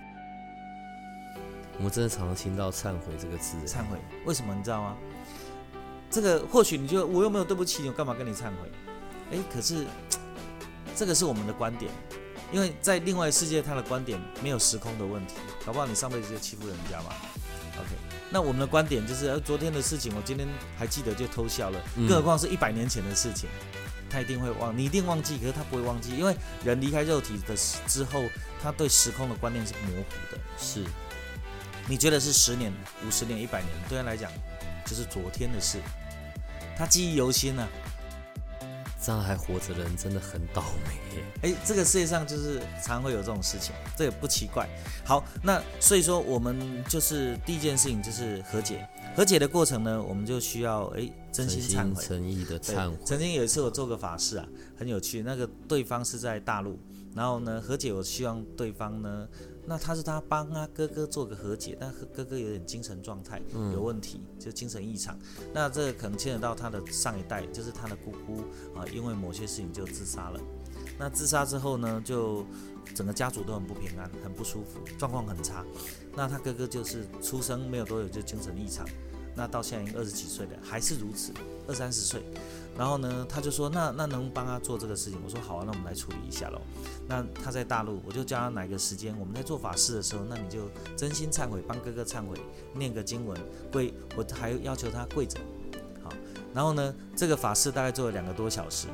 [1.78, 4.96] 我们真的常常听到“忏悔”这个字，忏悔，为什么你知道吗？
[6.10, 8.70] 这个或许你就我又没有对不起你，我干嘛跟你忏悔？
[9.30, 9.86] 诶，可是
[10.94, 11.90] 这个是我们的观点，
[12.52, 17.14] 因为在另外世界他的观点没有时空的问题，搞不好你上辈子就欺负人家嘛。
[17.78, 17.88] OK，
[18.30, 23.48] 那我们的观点就是，呃，昨天的事情我今天还记得就偷笑了，嗯更何况是一百年前的事情，
[24.10, 28.22] 他一定会忘，你一定忘记，可是他不会忘记，因为人离开肉体的时之后，
[28.62, 30.38] 他对时空的观念是模糊的。
[30.58, 30.84] 是
[31.88, 32.72] 你觉得是十年、
[33.06, 34.30] 五十年、一百年，对他来讲
[34.86, 35.78] 就是昨天的事，
[36.76, 37.68] 他记忆犹新呢。
[39.04, 41.24] 这样还活着的人真的很倒霉耶。
[41.42, 44.64] 哎，这个世界上就是常会有这种事情，这也不奇怪。
[45.04, 46.56] 好，那所以说我们
[46.88, 48.88] 就是第一件事情就是和解。
[49.16, 52.96] 和解的过程呢，我们就需要哎真心忏悔、诚意的忏悔。
[53.04, 54.46] 曾经有一次我做个法事啊，
[54.78, 55.20] 很有趣。
[55.20, 56.78] 那个对方是在大陆，
[57.12, 59.26] 然后呢和解，我希望对方呢。
[59.64, 63.40] 那他是他帮他哥哥做个和解，但哥哥有点精神状态
[63.72, 65.16] 有问题，就精神异常。
[65.54, 68.42] 那这个可能牵扯到他的上一代，就是他的姑姑
[68.76, 70.40] 啊，因为某些事情就自杀了。
[70.98, 72.44] 那自杀之后呢，就
[72.94, 75.64] 整个家族都很不平安，很不舒服，状况很差。
[76.14, 78.84] 那他哥哥就是出生没有多久就精神异常，
[79.36, 81.32] 那到现在已经二十几岁了，还是如此，
[81.68, 82.22] 二三十岁。
[82.76, 85.20] 然后呢，他就说那那能帮他做这个事情？
[85.24, 86.60] 我说好啊，那我们来处理一下喽。
[87.06, 92.36] 那他在大陆，我就叫他哪个时间，我们在做法事的时候，那你就真心忏悔，帮哥哥忏悔，
[92.74, 93.38] 念个经文，
[93.70, 95.38] 跪，我还要求他跪着，
[96.02, 96.10] 好。
[96.54, 98.88] 然后呢，这个法事大概做了两个多小时。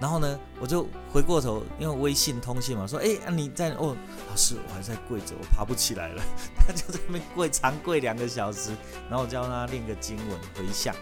[0.00, 3.96] 然后呢，我就回过头，因为微信通信嘛，说哎，你在哦，
[4.28, 6.22] 老师，我还在跪着，我爬不起来了。
[6.58, 8.70] 他就在那边跪，长跪两个小时，
[9.08, 10.94] 然后我叫他念个经文回向。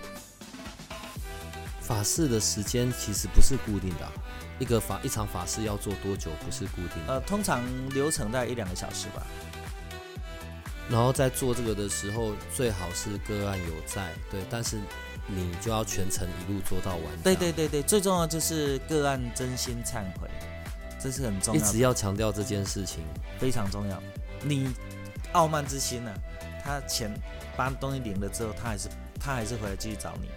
[1.92, 4.08] 法事的时间其实不是固定的，
[4.58, 7.12] 一个法一场法事要做多久不是固定的。
[7.12, 9.26] 呃，通常流程大概一两个小时吧。
[10.88, 14.78] 然后在做这个的时候，最好是个案有在，对，但是
[15.26, 17.04] 你就要全程一路做到完。
[17.22, 20.30] 对对对对，最重要就是个案真心忏悔，
[20.98, 21.60] 这是很重要。
[21.60, 23.04] 一直要强调这件事情，
[23.38, 24.02] 非常重要。
[24.42, 24.72] 你
[25.32, 26.10] 傲慢之心呢，
[26.64, 27.12] 他钱
[27.54, 28.88] 把东西领了之后，他还是
[29.20, 30.30] 他还是回来继续找你。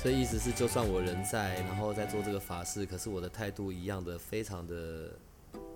[0.00, 5.10] 所以意思是，就算我人在，然后在做这个法事，可是我的态度一样的，非常的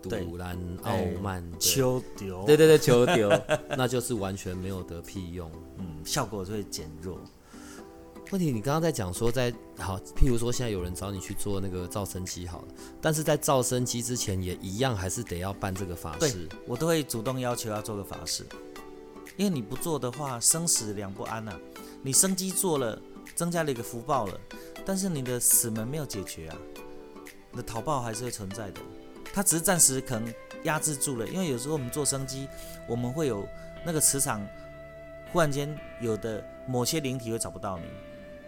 [0.01, 1.45] 堵然傲慢。
[1.59, 2.45] 秋丢。
[2.47, 3.29] 对对对，秋丢，
[3.77, 5.51] 那就是完全没有得屁用。
[5.79, 7.19] 嗯，效果就会减弱。
[8.31, 12.69] 问题，你刚刚在讲说，在好，譬如说现在有人找你去做那个造生机好了，
[13.01, 16.49] 但是在造生机之前，也一样还是得要办这个法事。
[16.67, 18.47] 我都会主动要求要做个法事，
[19.37, 21.53] 因为你不做的话，生死两不安呐。
[22.03, 22.97] 你生机做了。
[23.35, 24.41] 增加了一个福报了，
[24.85, 26.57] 但是你的死门没有解决啊，
[27.51, 28.81] 你的逃报还是会存在的，
[29.33, 30.33] 它只是暂时可能
[30.65, 32.49] 压制住了，因为有时候我们做生机，
[32.87, 33.47] 我们会有
[33.85, 34.47] 那个磁场，
[35.33, 37.85] 忽然间有的某些灵体会找不到你，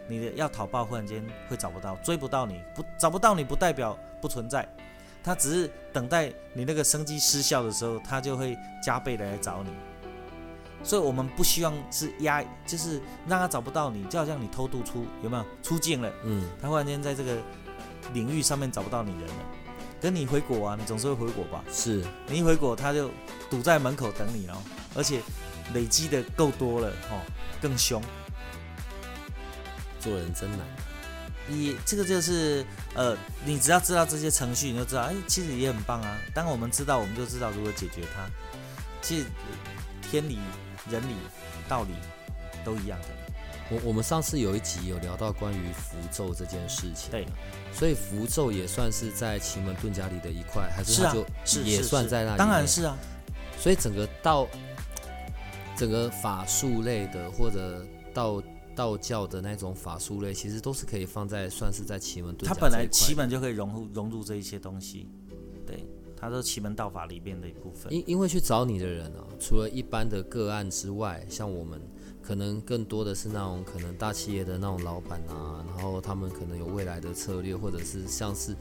[0.06, 4.68] 你的要逃报忽然间会找不到，追不到你，不找不到你不代表不存在，
[5.22, 9.70] 它只是等待你那个生机失效的时候，它就会加倍的来找你。
[10.84, 16.12] 所以，我们不希望是压，就是让他找不到你，就好像你偷渡出有没有出境了？
[16.24, 17.38] 嗯，他忽然间在这个
[18.12, 19.34] 领域上面找不到你人了，
[20.00, 21.64] 跟你回国啊，你总是会回国吧？
[21.72, 23.10] 是，你一回国，他就
[23.48, 24.62] 堵在门口等你了，
[24.94, 25.22] 而且
[25.72, 27.18] 累积的够多了，哦，
[27.62, 28.02] 更凶。
[29.98, 30.60] 做人真难。
[31.46, 33.16] 你这个就是呃，
[33.46, 36.18] 你只要知道这些程序，你就知道，哎，其实也很棒啊。
[36.34, 38.26] 当我们知道，我们就知道如何解决它。
[39.00, 39.26] 其实
[40.02, 40.38] 天理。
[40.90, 41.14] 人理、
[41.68, 41.92] 道理
[42.64, 43.08] 都一样的。
[43.70, 47.26] 我我们上次有一集有聊到关于符咒这件事情，对，
[47.72, 51.24] 所以符咒也算是在奇门遁甲里的一块，还是就
[51.62, 52.38] 也算在那里？
[52.38, 52.94] 当然是啊。
[53.58, 54.46] 所以整个道、
[55.74, 58.42] 整个法术类的或者道
[58.76, 62.48] 道教的那种法术类，其实都是可以放在算是在奇门遁甲。
[62.48, 65.23] 它本来奇门就可以融入融入这一些东西，对。
[66.28, 67.92] 它是奇门道法里面的一部分。
[67.92, 71.80] 因因为去找你的人啊，除了一般的个案之外，像我们
[72.22, 78.56] 可能更多的是那种可能大企业的那种老板啊，然后他们可能有未来的策略，或者是像是。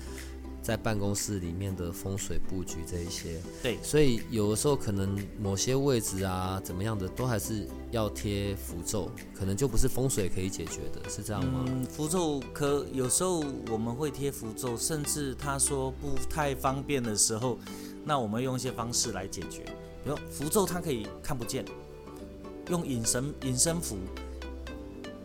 [0.64, 11.66] 在办公室里面的风水布局这一些，对，所以有的时候可能某些位置啊，怎么样的都还是要贴符咒，可能就不是风水可以解决的，是这样吗？
[11.68, 17.60] 嗯，符咒可有时候我们会贴符咒，甚至他说不太方便的时候，
[18.06, 19.66] 那我们用一些方式来解决，
[20.04, 21.66] 比如符咒它可以看不见，
[22.70, 23.98] 用隐身隐身符。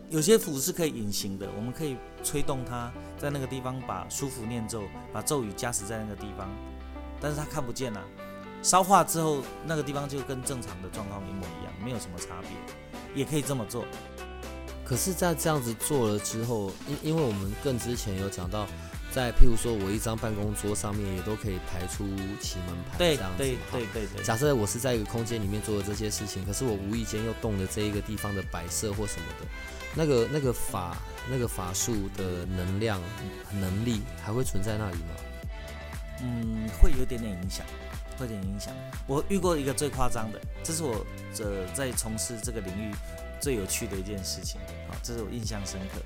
[0.09, 6.49] 有些符是可以隐形的，我们可以吹动它，在那个地方把舒服念咒，把咒语加持在那个地方，
[7.21, 8.03] 但是他看不见啊。
[8.61, 12.49] 烧化之后，那个地方就跟正常的状况一模一样，没有什么差别，
[13.15, 13.85] 也可以这么做。
[14.83, 18.67] 可是，在这样子做了之后，因因为我们更之前有讲到，
[19.11, 22.05] 在譬如说我一张办公桌上面也都可以排出
[22.41, 23.37] 奇门牌，这样子。
[23.37, 24.23] 对对对对。
[24.23, 29.47] 假设我是在一个空间里面做的这些事情，可是我无意间又动了这一个地方的摆设或什么的。
[29.95, 30.97] 那个那个法
[31.29, 32.99] 那个法术的能量
[33.53, 35.15] 能力还会存在那里吗？
[36.21, 37.65] 嗯，会有点点影响，
[38.17, 38.73] 会有点影响。
[39.07, 42.93] 我遇过一个最夸张的，这是我这在从事这个领域
[43.39, 46.01] 最有趣的一件事情，好，这是我印象深刻。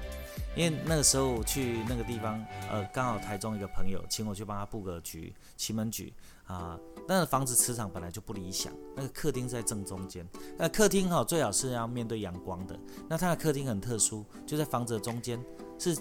[0.55, 6.13] 因为那个时候我去那个地方，呃，刚好台中一个朋友请我去帮他布个局，奇门局
[6.45, 6.79] 啊。
[7.07, 10.25] 那个房子磁场本来就不理想，那个客厅在正中间，
[10.57, 12.79] 那客厅哈最好是要面对阳光的。
[13.09, 15.43] 那他的客厅很特殊，就在房子的中间，
[15.77, 15.97] 是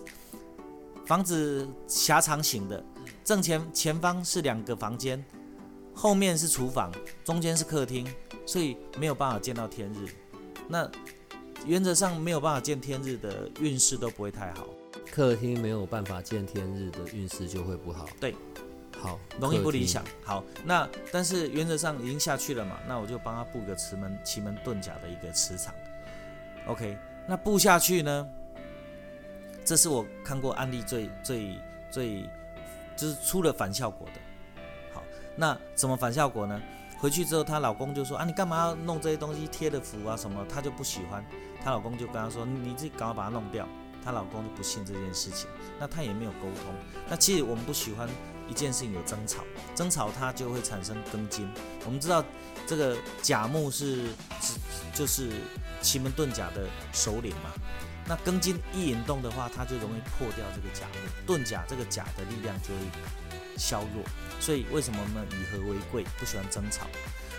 [1.05, 2.85] 房子狭长型的，
[3.25, 5.25] 正前前方是两个房间，
[5.93, 6.93] 后面是厨房，
[7.25, 8.07] 中间是客厅，
[8.47, 10.07] 所以没有办法见到天日。
[10.69, 10.89] 那
[11.67, 14.67] 原则上没有办法见天日的运势都不会太好，
[15.11, 18.09] 客厅没有办法见天日的运势就会不好。
[18.21, 18.35] 对，
[18.99, 20.05] 好，容易不理想。
[20.25, 25.73] 好，那但是原则上已经下去了嘛，那我就帮他布个奇门奇门遁甲的一个磁场。
[26.67, 26.97] OK，
[27.27, 28.29] 那布下去呢，
[29.65, 31.59] 这是我看过案例最最
[31.91, 32.23] 最
[32.97, 34.21] 就是出了反效果的。
[34.93, 35.03] 好，
[35.37, 36.61] 那怎么反效果呢？
[36.99, 40.47] 回去之后，她老公就说啊，你干嘛要弄这些东西贴的符啊什么？
[40.49, 41.25] 她就不喜欢，
[41.63, 43.69] 她老公就跟她说，你自己赶快把它弄掉。
[44.05, 45.49] 她老公就不信这件事情，
[45.79, 46.75] 那她也没有沟通。
[47.09, 48.09] 那其实我们不喜欢
[48.49, 49.45] 一件事情有争吵，
[49.77, 51.49] 争吵它就会产生庚金。
[51.87, 52.25] 我们知道
[52.67, 54.07] 这个甲木是
[54.41, 54.59] 是
[54.93, 55.31] 就是
[55.81, 57.53] 奇门遁甲的首领嘛，
[58.09, 60.87] 那庚金一引动的话，它就容易破掉这个甲
[61.27, 62.81] 木，遁甲这个甲的力量就会
[63.57, 64.03] 削弱。
[64.41, 66.89] 所以为什么我们以和为贵，不喜欢争吵？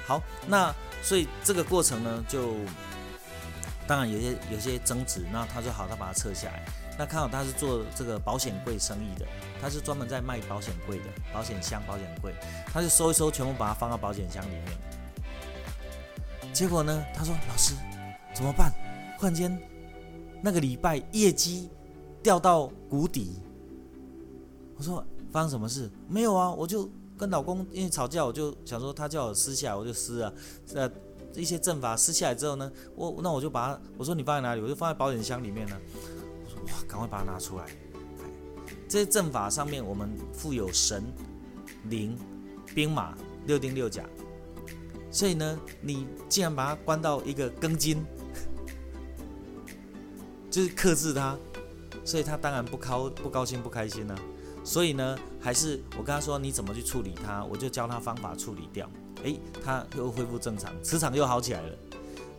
[0.07, 2.55] 好，那所以这个过程呢，就
[3.87, 6.65] 当然有些有些争执，那他说好，他把它撤下来。
[6.97, 9.25] 那看好他是做这个保险柜生意的，
[9.59, 12.33] 他是专门在卖保险柜的，保险箱、保险柜，
[12.67, 14.65] 他就收一收，全部把它放到保险箱里面。
[16.53, 17.73] 结果呢，他说老师
[18.33, 18.71] 怎么办？
[19.17, 19.59] 忽然间
[20.41, 21.69] 那个礼拜业绩
[22.21, 23.41] 掉到谷底。
[24.77, 25.89] 我说发生什么事？
[26.07, 30.31] 没有啊，我就跟老公因为吵架，我就想说他叫我撕下来，我就撕啊，
[30.75, 30.91] 呃
[31.35, 34.61] 一些阵法撕下来之后呢，我那我就把它，我说你放在哪里？
[34.61, 35.77] 我就放在保险箱里面呢。
[36.43, 37.65] 我说哇，赶快把它拿出来。
[38.87, 41.03] 这些阵法上面我们附有神、
[41.89, 42.15] 灵、
[42.75, 43.17] 兵马、
[43.47, 44.03] 六丁六甲，
[45.09, 48.05] 所以呢，你既然把它关到一个庚金，
[50.51, 51.35] 就是克制它，
[52.05, 54.15] 所以他当然不高不高兴不开心呢、
[54.63, 58.87] 所以呢，还是我跟他说你怎么去处理它，我就教他方法处理掉。
[59.23, 61.75] 诶，它又恢复正常，磁场又好起来了。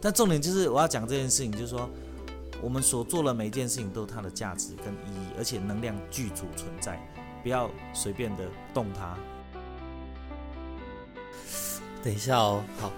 [0.00, 1.88] 但重点就是我要讲这件事情，就是说
[2.62, 7.00] 我们所做的每一件事情都有它的价值跟意义，而且能量具足存在，
[7.42, 8.44] 不要随便的
[8.74, 9.16] 动它。
[12.02, 12.92] 等一下哦，好，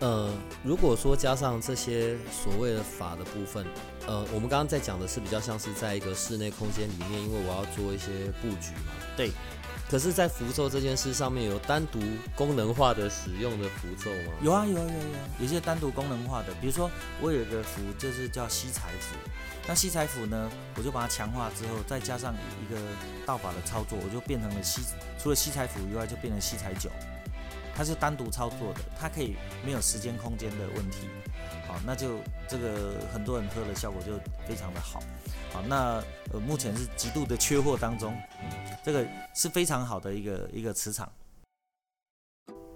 [0.00, 0.30] 呃，
[0.62, 3.64] 如果说加上这些所谓的法的部分，
[4.06, 8.92] 呃，我们刚刚在讲的是比较像是在一个室内空间里面，因为我要做一些布局嘛。
[9.16, 9.30] 对。
[9.92, 12.00] 可是，在符咒这件事上面有单独
[12.34, 14.32] 功能化的使用的符咒吗？
[14.40, 15.04] 有啊有啊有啊
[15.38, 19.14] 有，有些单独功能化的，比如说我有一个符就是叫吸财符，
[19.68, 22.80] 那吸财符呢，我就把它强化之后，再加上一个
[23.26, 24.80] 道法的操作，我就变成了吸，
[25.18, 26.88] 除了吸财符以外，就变成吸财酒，
[27.76, 31.06] 它是单独操作的，它可以没有时间空间的问题，
[31.72, 34.12] 好，那就这个很多人喝的效果就
[34.46, 35.00] 非常的好，
[35.50, 41.10] 好，那呃目前是极度的缺货当中，嗯，这个是非常好的一个一个磁场。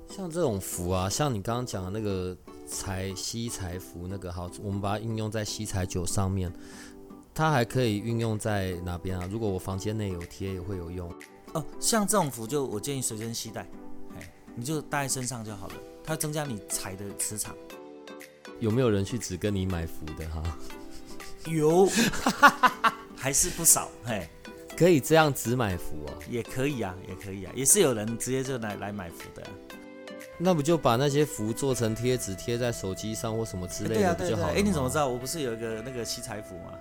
[0.08, 2.34] 像这种符啊，像你刚刚讲的那个
[2.66, 6.50] 财吸财符那个，好，我们把它运用在吸财酒上面，
[7.34, 9.28] 它还可以运用在哪边啊？
[9.30, 11.12] 如果我房间内有贴，也会有用。
[11.52, 13.68] 哦，像这种符就我建议随身携带，
[14.14, 17.54] 哎，你就带在身上就好了，它会增加你财的磁场。
[18.60, 20.42] 有没有人去只跟你买福的哈？
[21.46, 21.88] 有，
[23.16, 24.28] 还是不少，嘿，
[24.76, 26.12] 可以这样只买福哦？
[26.30, 29.48] 也可以啊，也可以啊，也是有人直接就来来买福的啊、
[30.38, 34.28] 那不就把那些符做成贴纸贴在手机上或什么之类的。
[34.28, 34.54] 就好了？
[34.54, 34.96] 哎，你怎么知？
[34.96, 35.06] 道？
[35.08, 36.72] 我不是有一个那个七彩符吗？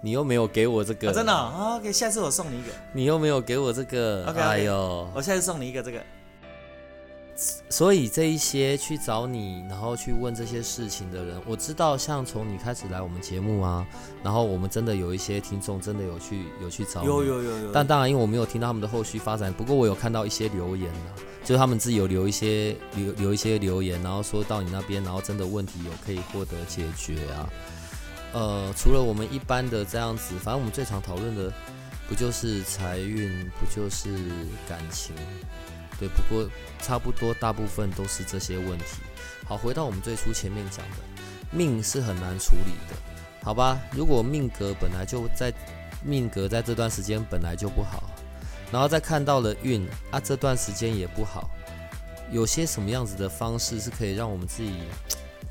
[0.00, 6.00] 你又没有给我这个，啊，真的哦、，OK，下次我送你一个，你又没有给我这个哎呦，我下次送你一个这个。
[7.70, 13.86] 所以这一些去找你，然后去问这些事情的人，我知道，像从你开始来我们节目啊，
[14.24, 27.48] 然后我们真的有一些听众真的有去有去找你，有有有有，但当然，因为我没有听到他们的后续发展，不过我有看到一些留言啊，就是他们自己有留一些留留一些留言，然后说到你那边，然后真的问题有可以获得解决啊。
[28.32, 31.52] 呃，除了我们一般的这样子，反正我们最常讨论的
[32.08, 34.08] 不就是财运，不就是
[34.68, 35.14] 感情，
[35.98, 36.48] 对，不过
[36.80, 38.84] 差不多大部分都是这些问题。
[39.44, 40.96] 好，回到我们最初前面讲的，
[41.50, 42.94] 命是很难处理的，
[43.42, 43.80] 好吧？
[43.92, 45.52] 如果命格本来就在
[46.04, 48.10] 命格在这段时间本来就不好，
[48.70, 51.50] 然后再看到了运啊，这段时间也不好，
[52.30, 54.74] 有些什么样子的方式是可以让我们自己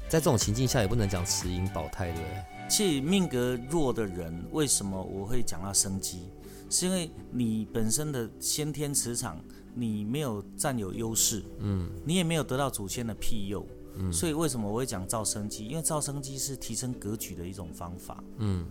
[0.07, 2.43] 在这种情境下也不能讲持盈保泰，对不对？
[2.69, 6.31] 其实命格弱的人，为什么我会讲到生机？
[6.69, 9.41] 是因为你本身的先天磁场，
[9.77, 13.65] 你没有占有优势，嗯，你也没有得到祖先的庇佑，
[13.95, 15.67] 嗯，所以为什么我会讲造生机？
[15.67, 18.65] 因为造生机是提升格局的一种方法，嗯，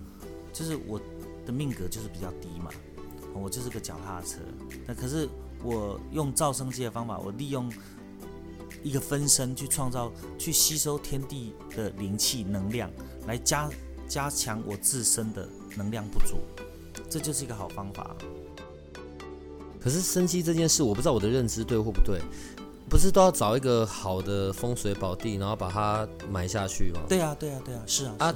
[0.52, 1.00] 就是我
[1.46, 2.70] 的命格就是比较低嘛，
[3.34, 4.38] 我就是个脚踏车，
[4.86, 5.28] 那可是
[5.62, 7.72] 我用造生机的方法，我利用
[8.82, 12.90] 一个分身去创造、去吸收天地的灵气能量，
[13.26, 13.70] 来加
[14.08, 16.36] 加强我自身的能量不足。
[17.08, 18.16] 这就是一个好方法。
[19.86, 22.18] 可是生机这件事，我不知道我的认知对或不对，
[22.90, 27.02] 不是都要找一个好的风水宝地，然后把它埋下去吗？
[27.08, 28.34] 对啊，对啊，对啊，是啊，是啊。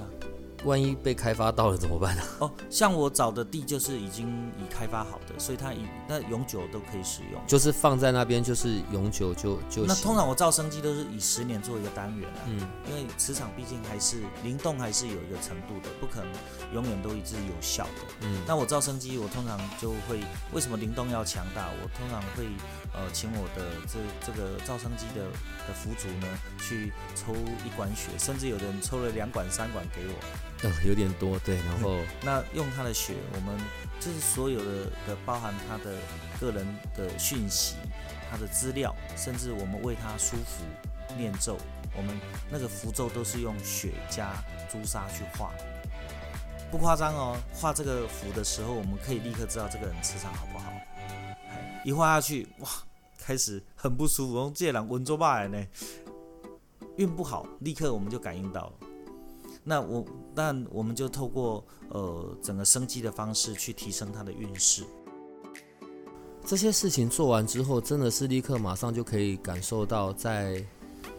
[0.64, 2.22] 万一被开发到了怎么办呢？
[2.40, 9.84] 哦，像我找的地就是已经已开发好的，所以它已那永久都可以使用，就是放在那边就是永久就就。
[9.86, 16.32] 那通常我造生机都是以十年做一个单元啊，嗯，因为磁场毕竟还是灵动，还是有一个程度的，不可能
[16.74, 18.42] 永远都一直有效的，嗯。
[18.46, 20.20] 那我造生机，我通常就会
[20.52, 21.68] 为什么灵动要强大？
[21.82, 22.46] 我通常会
[22.93, 25.24] 呃请我的这这个造生机的
[25.66, 26.26] 的佛祖呢
[26.59, 27.34] 去抽
[27.64, 30.14] 一管血，甚至有的人抽了两管三管给我。
[30.62, 33.59] 嗯，有点多，对，然后那用他的血，我们
[33.99, 35.97] 就是所有的的包含他的
[36.38, 37.76] 个人的讯息，
[38.30, 40.62] 他的资料，甚至我们为他舒服
[41.16, 41.57] 念咒，
[41.97, 42.14] 我们
[42.51, 44.32] 那个符咒都是用血加
[44.70, 45.51] 朱砂去画，
[46.70, 47.36] 不夸张哦。
[47.55, 50.69] 画这个符的时候，我们可以立刻知道这个人磁场好不好。
[51.84, 52.68] 一画下去，哇，
[53.18, 55.66] 开始很不舒服，用这人温州骂人呢，
[56.96, 58.72] 运不好，立刻我们就感应到了。
[59.64, 60.04] 那我，
[60.34, 64.84] 但我们就透过呃整个生机的方式去提升他的运势。
[66.44, 70.64] 这些事情做完之后，真的是立刻马上就可以感受到在。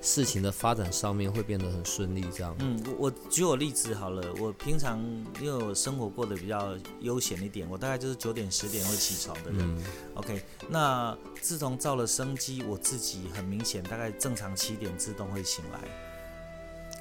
[0.02, 2.56] 事情的发展上面会变得很顺利，这样。
[2.60, 5.00] 嗯，我我举我例子好了，我平常
[5.40, 9.84] 因为我生活过得比较悠闲一点，我大概就是九点十点会起床的人。
[10.16, 15.80] OK，那自从造了生机，我自己很明显大概正常七点自动会醒来，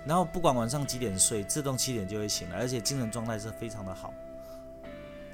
[0.07, 4.13] 然后不管晚上几点睡，自动七点就会醒来，而且精神状态是非常的好，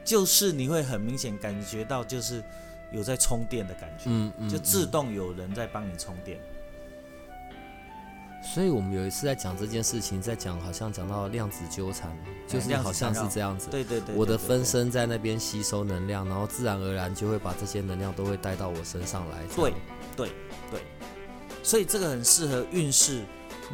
[0.05, 2.42] 就是你会很明显感觉到就是
[2.92, 6.38] 有在充电的感觉，嗯嗯，就自动有人在帮你充电。
[8.55, 12.16] 所以我们有一次在讲这件事情，在讲好像讲到量子纠缠，
[12.47, 13.68] 就是好像是这样子。
[13.70, 14.14] 对对对。
[14.14, 19.38] 我的分身在那边吸收能量，然后自然而然就会把这些能量都会带到我身上来。
[19.55, 19.74] 对
[20.16, 20.30] 对
[20.70, 20.80] 对。
[21.62, 23.24] 所以这个很适合运势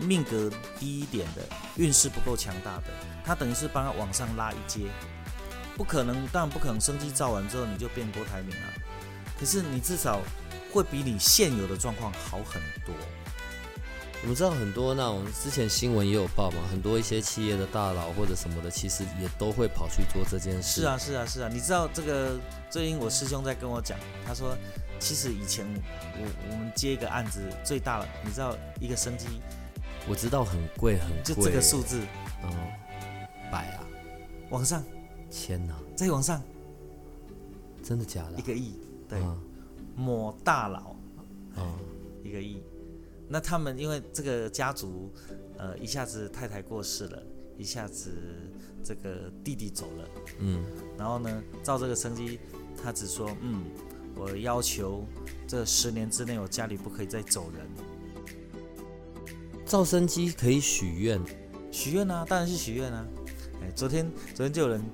[0.00, 0.50] 命格
[0.80, 1.42] 低一点的，
[1.76, 2.84] 运势不够强大的，
[3.24, 4.80] 他等于是帮他往上拉一阶。
[5.76, 8.66] 不可能，当然不可能，生机造完之后你就变郭台铭啊。
[9.38, 10.20] 可是你至少
[10.72, 12.94] 会比你现有的状况好很多。
[14.22, 20.82] 我们知道很多那种之前新闻也有报嘛，很多一些企业的大佬或者什么的，其实也都会跑去做这件事。
[20.82, 21.48] 是啊，是啊，是啊。
[21.52, 22.38] 你知道这个
[22.70, 24.56] 最近我师兄在跟我讲，他说
[25.00, 25.66] 其实以前
[26.16, 29.26] 我我们接一个案子最大了，你知道一个生机，
[30.08, 32.00] 我知道很贵很贵，就这个数字，
[32.44, 32.50] 嗯，
[33.50, 33.84] 百啊，
[34.50, 34.84] 往上，
[35.30, 36.40] 千啊，再往上，
[37.82, 38.38] 真的假的？
[38.38, 39.18] 一个亿，对，
[39.96, 40.94] 某大佬，
[41.56, 41.76] 嗯，
[42.22, 42.62] 一个亿。
[43.32, 45.10] 那他们因为这个家族，
[45.56, 47.22] 呃，一下子太太过世了，
[47.56, 48.12] 一下子
[48.84, 50.08] 这个弟弟走了，
[50.38, 50.62] 嗯，
[50.98, 52.38] 然后呢，照这个生机，
[52.82, 53.64] 他只说，嗯，
[54.14, 55.06] 我要求
[55.48, 57.66] 这十年之内我家里不可以再走人。
[59.64, 61.18] 照生机可以许愿，
[61.70, 63.08] 许愿啊，当然是许愿啊。
[63.62, 64.84] 哎，昨天昨天就有人。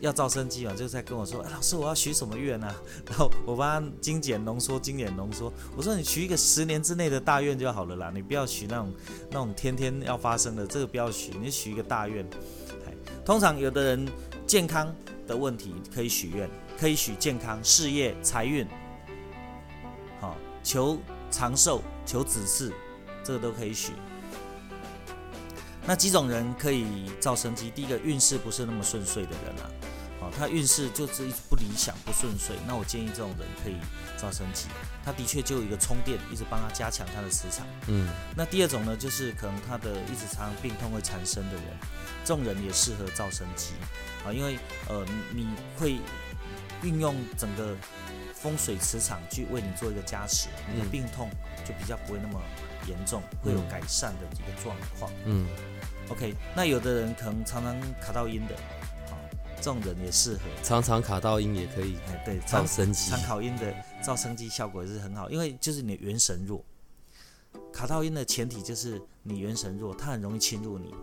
[0.00, 2.72] 要造生机嘛，就在跟我说，哎，老师，我要许什么愿呢？
[3.08, 5.52] 然后我帮他精简浓缩，精简浓缩。
[5.76, 8.92] 我说你许一个十年之内的大愿就好了啦，你不要许那种
[9.30, 12.24] 那种天天要发生的，这个不要许，你许一个大愿。
[13.24, 14.08] 通常有的人
[14.46, 14.94] 健康
[15.26, 18.66] 的问题可以许愿，可以许健康、事业、财运，
[20.20, 20.98] 好，求
[21.30, 22.72] 长寿、求子嗣，
[23.22, 23.92] 这个都可以许。
[25.88, 27.70] 那几种人可以造生机？
[27.70, 29.70] 第一个运势不是那么顺遂的人啊。
[30.20, 33.76] 哦他运势就是一直不理想、不顺遂，那我建议这种人可以
[34.18, 34.66] 造生机。
[35.02, 37.66] 他的确就有一个充电，一直帮他加强他的磁场。
[37.86, 38.06] 嗯。
[38.36, 41.64] 那第二种呢，就是可能他的一直常常病痛会缠身的人，
[42.22, 43.72] 这种人也适合造生机
[44.26, 44.58] 啊，因为
[44.90, 45.98] 呃你会
[46.82, 47.74] 运用整个
[48.34, 51.30] 风水磁场去为你做一个加持，你的病痛
[51.64, 52.38] 就比较不会那么
[52.86, 55.10] 严重，会有改善的一个状况。
[55.24, 55.46] 嗯。
[56.10, 58.54] OK，那有的人可能常常卡到音的。
[59.60, 66.64] 这种人也适合，常常卡到音也可以，哎，对，造声机，参考音的造生机效果也是很好，因为就是你的元神弱，
[67.72, 70.94] 卡到音的前提就是你元神弱，它很容易侵入你。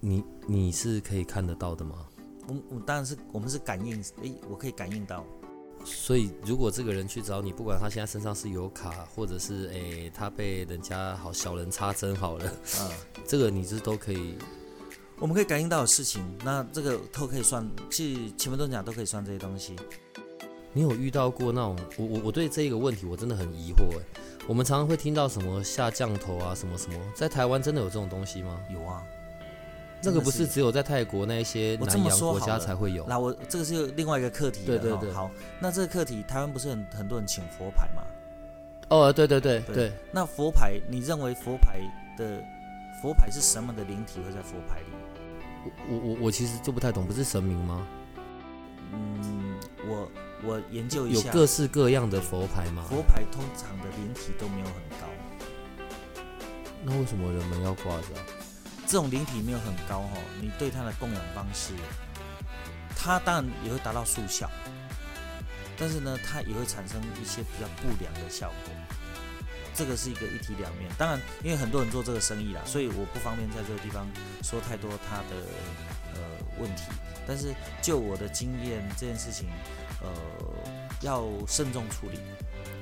[0.00, 2.04] 你你是可以看得到的吗？
[2.48, 5.24] 我我当然是我们是感应，诶，我可以感应到。
[5.86, 12.90] 所以如果这个人去找你，不管他现在身上是有卡，或者是诶他被人家好小人插针好了，嗯，
[13.26, 14.34] 这个你是都可以。
[15.18, 19.74] 我们可以感应到的事情，那这个都可以算，去奇门遁甲都可以算这些东西。
[20.72, 21.78] 你有遇到过那种？
[21.96, 24.02] 我我我对这一个问题我真的很疑惑诶。
[24.46, 28.60] 我们常常会听到什么下降头啊，什么什么，在台湾真的有这种东西吗？
[28.70, 29.02] 有啊，
[30.02, 33.04] 那个不是只有在泰国那些南洋国家才会有。
[33.08, 35.30] 那我这个是另外一个课题对对对好，
[35.60, 38.02] 那这个课题台湾不是很很多人请佛牌吗？
[38.88, 41.80] 哦，对对对对对，那佛牌，你认为佛牌
[42.16, 42.40] 的
[43.02, 44.86] 佛牌是什么的灵体会在佛牌里？
[45.90, 47.84] 我我我其实就不太懂，不是神明吗？
[48.92, 50.08] 嗯，我
[50.44, 52.84] 我研究一下，有各式各样的佛牌吗？
[52.88, 55.08] 佛牌通常的灵体都没有很高，
[56.84, 58.22] 那为什么人们要挂着啊？
[58.86, 61.72] 这种灵体没有很高哈，你对它的供养方式，
[62.96, 64.48] 它当然也会达到速效，
[65.76, 68.72] 但是呢，它也会产生一些比较不良的效果。
[69.74, 74.08] 这个是一个一体两面，当然，因为很多人做这个生意啦，所以我不方便在这个地方
[74.42, 75.36] 说太多它的
[76.14, 76.20] 呃
[76.58, 76.84] 问题。
[77.26, 79.48] 但是就我的经验，这件事情
[80.00, 80.08] 呃
[81.02, 82.20] 要慎重处理，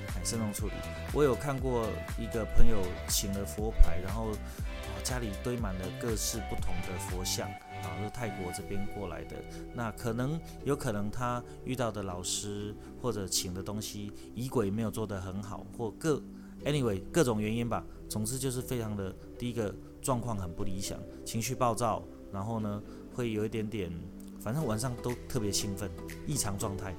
[0.08, 0.74] 哎，慎重处理。
[1.12, 4.30] 我有看过一个朋友请了佛牌，然后
[5.04, 9.36] 家里堆满了各式不同的佛像啊，是泰国这边过来的。
[9.74, 16.20] 那可能有可能他遇到的老师或者请的东西仪轨没有做得很好，或各
[16.64, 17.84] anyway 各种原因吧。
[18.08, 22.02] 总之就是非常的第一个状况很不理想，情绪暴躁，
[22.32, 22.82] 然后呢
[23.12, 23.92] 会有一点点，
[24.40, 25.90] 反正晚上都特别兴奋，
[26.26, 26.94] 异常状态。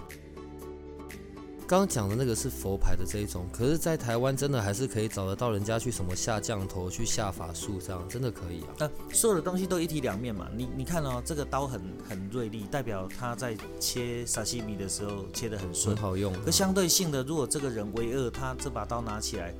[1.68, 8.70] 刚刚讲的那个是佛牌的这一种，可是，在台湾真的还是可以找得到人家去什么下降头、去下法术这样，真的可以啊。
[8.80, 10.48] 呃，所有的东西都一体两面嘛。
[10.56, 16.04] 你你看哦，这个刀很很锐利，代表他在切沙西米的时候切得很顺很。
[16.04, 19.52] 好用，可相对性的，如果这个人为恶，他这把刀拿起来，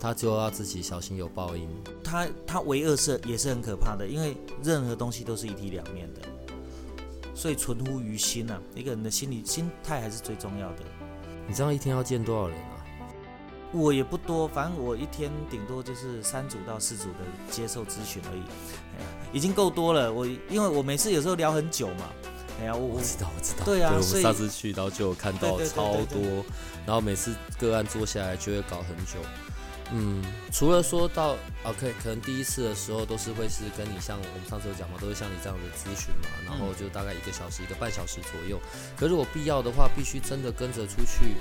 [0.00, 1.68] 他就要自己小心有报应。
[2.02, 6.20] 他他为恶是也是很可怕的，因为任何东西都是一体两面的。
[7.32, 10.82] 所以存乎于心呐、一个人的心理心态还是最重要的。
[11.46, 12.70] 你这样一天要见多少人啊？
[13.72, 17.18] 我也不多，反正我一天顶多就是三组到四组的
[17.50, 18.42] 接受咨询而已，
[18.96, 20.12] 哎呀，已经够多了。
[20.12, 22.08] 我因为我每次有时候聊很久嘛，
[22.60, 23.64] 哎呀，我我我知道，我知道。
[23.64, 26.44] 对啊我们上次去，然后就有看到超多，
[26.86, 29.18] 然后每次个案坐下来就会搞很久。
[29.92, 38.58] 嗯，除了说到 OK，可能第一次的时候都是会是跟你像我们上次有讲嘛，都是像你这样的咨询嘛，然后就大概一个小时、一个半小时左右。
[38.96, 41.36] 可如果必要的话，必须真的跟着出去，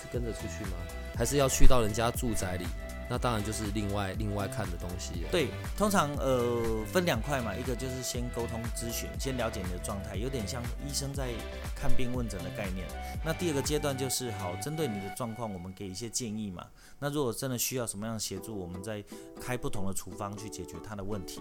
[0.00, 0.72] 是跟着出去吗？
[1.16, 2.66] 还是要去到人家住宅里？
[3.10, 5.28] 那当然就是另外另外看的东西了。
[5.32, 11.30] 对，通常呃分两块嘛，一个就是先沟通咨询，先了解你的状态，有点像医生在
[11.74, 12.86] 看病问诊的概念。
[13.24, 16.64] 那第二个阶段就是好，针对你的状况，我们给一些建议嘛。
[17.00, 19.04] 那如果真的需要什么样的协助，我们再
[19.40, 21.40] 开不同的处方去解决他的问题。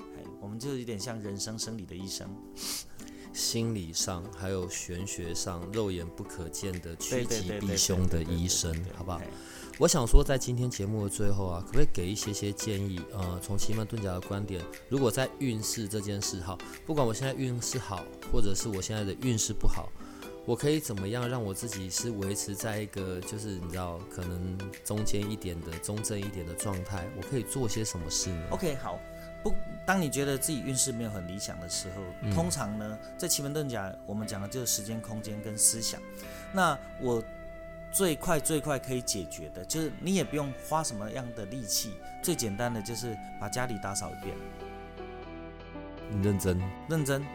[0.00, 2.28] 哎，我们就有点像人生生理的医生。
[3.32, 9.28] 心理上还有玄学上肉眼不可见的趋吉避凶的医生好不好哎？
[9.78, 13.00] 我想说，在今天节目的最后啊，可不可以给一些些建议？
[13.12, 19.88] 呃，从奇门遁甲的观点，如果在运势这件事哈，不管我现在运势好，或者是我现在的运势不好，
[20.44, 27.06] 我可以怎么样让我自己是维持在一个就是你知道可能中间一点的中正一点的状态？
[27.16, 28.98] 我可以做些什么事呢？OK，好。
[29.40, 29.54] 不，
[29.86, 36.00] 当你觉得自己运势没有很理想的时候，嗯通常呢，在奇门遁甲，我们讲的就是时间、空间跟思想。
[36.52, 37.22] 那我
[37.98, 44.36] 最快最快可以解决的，就是你也不用花什么样的力气，最简单的就是把家里打扫一遍，
[46.08, 47.26] 你认真，认真。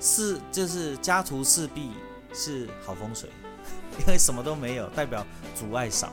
[0.00, 1.90] 是就是家徒四壁
[2.32, 3.28] 是好风水，
[4.00, 5.22] 因为什么都没有，代表
[5.54, 6.10] 阻碍少。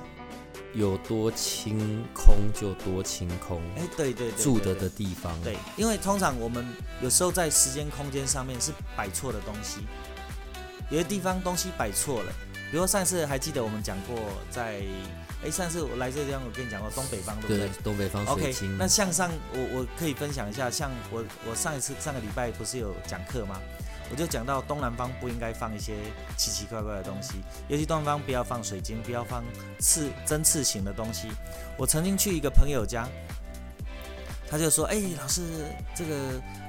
[0.74, 6.68] 有多清空就多清空，哎，对对对对住对的的地方，对，因为通常我们
[7.02, 9.80] 有时候在时间空间上面是摆错的东西，
[10.90, 12.34] 有些地方东西摆错了。
[12.72, 14.18] 比如说上次还记得我们讲过
[14.50, 14.82] 在，
[15.44, 17.70] 哎上次我来这个地方我跟你讲过东北方对不对对？
[17.84, 23.60] 东北方水 OK，晶，那向上我我可以分享一下，像我我上一次上个礼拜不是有讲课吗？
[24.12, 25.96] 我就讲到东南方不应该放一些
[26.38, 27.34] 奇奇怪怪的东西，
[27.68, 29.44] 尤其东南方不要放水晶，不要放
[29.80, 31.28] 刺针刺型的东西。
[31.76, 33.10] 我曾经去一个朋友家，
[34.48, 35.42] 他就说：“哎、老师，
[35.96, 36.16] 这个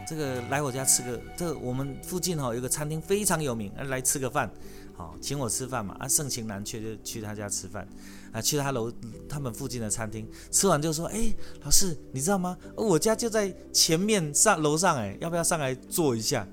[0.09, 4.51] 这个来我家吃个，这个我们附近哈有个餐厅非常有名，来吃个饭，
[4.97, 7.87] 好，请我吃饭嘛，啊，盛情难却，就去他家吃饭，
[8.33, 8.91] 啊，去他楼
[9.29, 11.33] 他们附近的餐厅，吃完就说，哎，
[11.63, 12.57] 老师，你知道吗？
[12.75, 16.49] 我家就在前面上楼上，哎，要不要上来坐一下？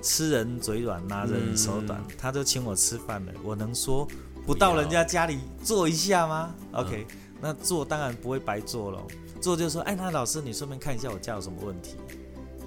[0.00, 4.06] 吃人嘴软，拿人手短，他都请我吃饭了，我能说
[4.46, 7.06] 不到人家家里坐一下吗？OK，
[7.40, 9.02] 那坐当然不会白坐了，
[9.40, 11.96] 坐就说，哎，那老师你顺便看一下我家有什么问题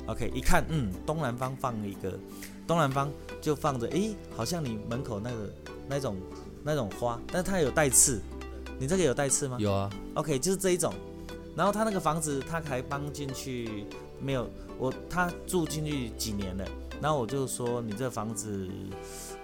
[0.07, 2.19] ？OK，一看，嗯，东南方放一个，
[2.67, 3.09] 东南方
[3.41, 5.53] 就放着，诶，好像你门口那个
[5.87, 6.17] 那种
[6.63, 8.21] 那种花，但是它有带刺，
[8.77, 9.57] 你这个有带刺吗？
[9.59, 9.89] 有啊。
[10.15, 10.93] OK，就是这一种，
[11.55, 13.85] 然后他那个房子他还搬进去
[14.19, 14.49] 没有？
[14.77, 16.65] 我他住进去几年了？
[17.01, 18.67] 然后我就说你这房子，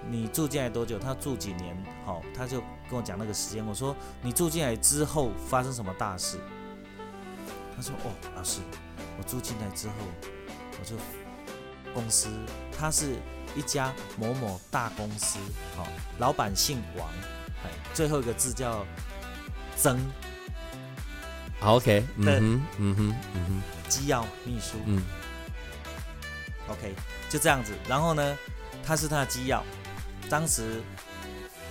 [0.09, 0.99] 你住进来多久？
[0.99, 1.75] 他住几年？
[2.05, 2.59] 好，他就
[2.89, 3.65] 跟我讲那个时间。
[3.65, 6.37] 我说你住进来之后发生什么大事？
[7.75, 8.59] 他说哦，老师，
[9.17, 9.93] 我住进来之后，
[10.79, 10.95] 我就
[11.93, 12.27] 公司，
[12.77, 13.15] 他是
[13.55, 15.39] 一家某某大公司，
[15.75, 17.07] 好，老板姓王，
[17.63, 18.85] 哎，最后一个字叫
[19.77, 19.99] 曾。
[21.59, 25.01] 好，OK，嗯哼，嗯哼，嗯哼，机要秘书，嗯
[26.67, 26.93] ，OK。
[27.29, 28.37] 就这样子，然后呢，
[28.85, 29.63] 他是他的机要，
[30.29, 30.83] 当时，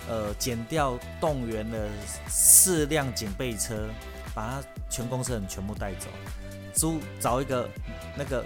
[0.09, 1.89] 呃，减掉动员了
[2.29, 3.89] 四辆警备车，
[4.35, 6.09] 把他全公司人全部带走，
[6.75, 7.69] 租找一个
[8.17, 8.45] 那个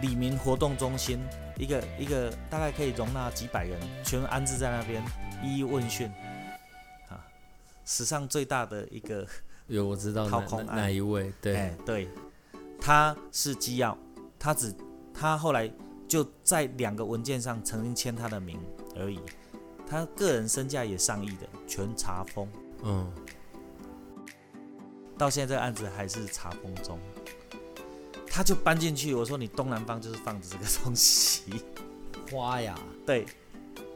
[0.00, 1.20] 李明活动中心，
[1.56, 5.02] 一个一个大概可以容纳几百人，全部安置在那边，
[5.42, 6.08] 一一问讯，
[7.08, 7.24] 啊，
[7.84, 9.26] 史上最大的一个
[9.66, 11.32] 有我知道掏空哪一位？
[11.40, 12.08] 对对，
[12.80, 13.96] 他是机要，
[14.38, 14.74] 他只
[15.14, 15.70] 他后来。
[16.08, 18.60] 就在两个文件上曾经签他的名
[18.96, 19.18] 而已，
[19.86, 22.46] 他个人身价也上亿的，全查封。
[22.82, 23.10] 嗯，
[25.16, 26.98] 到现在这个案子还是查封中。
[28.34, 31.62] 他就搬进去，我说你东南方就是放着这个东西，
[32.30, 32.74] 花呀。
[33.04, 33.26] 对，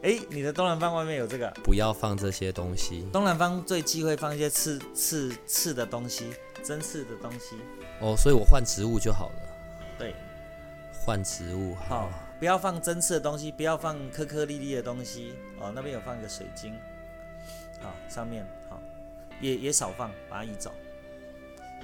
[0.03, 3.09] 哎，你的东南方外面有这个，不要放这些东西。
[3.11, 7.57] 东南方最忌讳放一些刺刺刺的东西，针刺的东西。
[8.03, 9.37] 哦，所以我换植物就好了。
[9.99, 10.15] 对。
[11.07, 15.73] 换植物好，不要放针刺的东西，不要放颗颗粒粒的东西哦。
[15.75, 16.75] 那边有放一个水晶，
[17.81, 18.79] 好，上面好，
[19.41, 20.73] 也也少放，把它移走。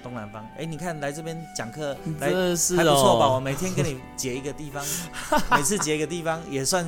[0.02, 3.28] 东南方，哎，你看来这边讲课，来还不错吧？
[3.28, 4.84] 我每天给你截一个地方，
[5.56, 6.86] 每次截一个地方也算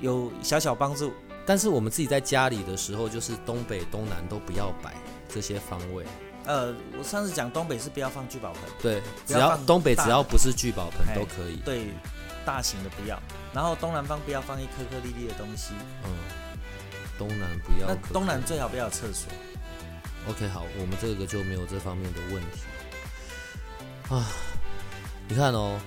[0.00, 1.12] 有小小帮助。
[1.46, 4.94] 但是我们自己在家里的时候，就是东北、东南都不要摆
[5.28, 6.04] 这些方位。
[6.44, 11.56] 呃，我上次讲东北是不要放聚宝盆，对，只要东北只要不是聚宝盆都可以。
[11.64, 11.88] 对，
[12.44, 13.20] 大型的不要，
[13.52, 15.72] 然后东南方不要放一颗颗粒粒的东西。
[16.04, 16.10] 嗯，
[17.18, 17.88] 东南不要。
[17.88, 19.30] 那东南最好不要有厕所。
[20.28, 24.14] OK，好，我们这个就没有这方面的问题。
[24.14, 24.26] 啊，
[25.28, 25.80] 你看哦。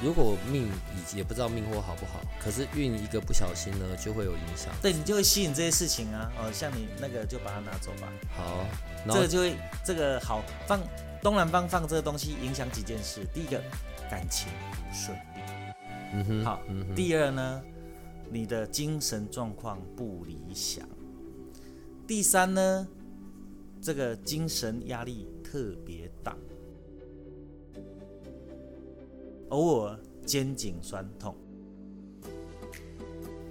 [0.00, 0.70] 如果命
[1.12, 4.72] 也不知道命或好不好，可是运一个不小心呢，就会有影响。
[4.80, 8.08] 对你就会吸引这些事情啊，哦，像你那个就把它拿走吧。
[8.36, 8.64] 好，
[9.12, 10.78] 这个就会这个好放
[11.20, 13.26] 东南方放这个东西，影响几件事。
[13.34, 13.60] 第一个，
[14.08, 15.40] 感情不顺利。
[16.14, 16.44] 嗯哼。
[16.44, 16.62] 好，
[16.94, 17.60] 第二呢，
[18.30, 20.88] 你的精神状况不理想。
[22.06, 22.86] 第三呢，
[23.80, 26.36] 这个精神压力特别大。
[29.50, 31.34] 偶尔肩颈酸痛，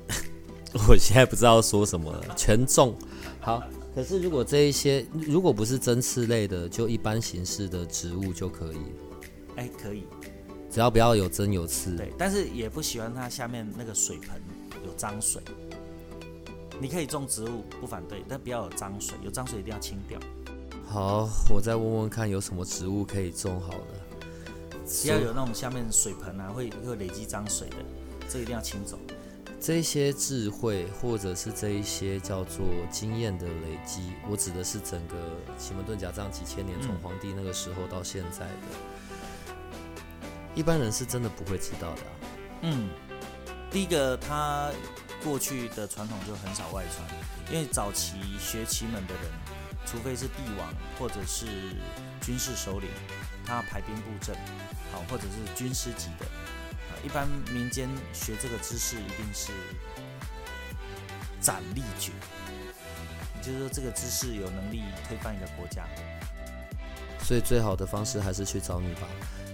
[0.87, 2.35] 我现在不知道说什么了。
[2.35, 2.95] 全中，
[3.39, 3.63] 好。
[3.95, 8.77] 可是如果这一些如果不是针刺类的，就一般形式的植物就可以。
[9.55, 10.03] 哎，可以，
[10.69, 11.95] 只要不要有针有刺。
[11.97, 14.39] 对，但是也不喜欢它下面那个水盆
[14.85, 15.41] 有脏水。
[16.79, 20.19] 你可以种植物，不反对，但不要有脏水，有脏水一定要清掉。
[20.85, 23.85] 好，我再问问看有什么植物可以种好了。
[24.85, 27.75] 只要有那种下面水盆啊，会会累积脏水的，
[28.29, 28.97] 这一定要清走。
[29.59, 35.15] 这些智慧或者是这一些叫做经验的累积，我指的是整个
[35.57, 39.55] 奇门遁甲这样几千年，从皇帝那个时候到现在的，
[40.53, 42.01] 一般人是真的不会知道的。
[42.61, 42.87] 嗯，
[43.71, 44.71] 第一个他
[45.27, 47.05] 过去的传统就很少外传，
[47.51, 49.23] 因为早期学奇门的人，
[49.85, 51.45] 除非是帝王或者是
[52.21, 52.89] 军事首领。
[53.45, 54.33] 他排兵布阵，
[54.89, 59.51] 好，或者是军师级的，啊，一般民间学这个知识一定是
[61.41, 62.13] 斩立决，
[63.35, 65.85] 也就是说这个知识有能力推翻一个国家，
[67.21, 69.07] 所以最好的方式还是去找你吧。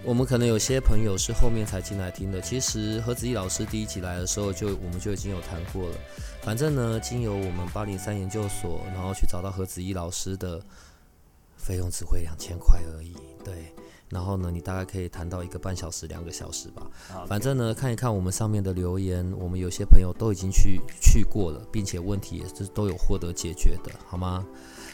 [0.06, 5.96] 我们可能有些朋友是后面才进来听的，其实何子毅老师第一集来的时候就我们就已经有谈过了。
[6.42, 10.62] 反正呢，经由我们八零三研究所，然后去找到何子毅老师的
[11.56, 13.74] 费用只会两千块而已，对。
[14.10, 16.86] 然后呢，你大概可以谈到一个半小时、两个小时吧。
[17.26, 24.46] 反正呢，看一看我们上面的留言，我们有些朋友都已经去去过了，并且问题也是都有获得解决的，好吗？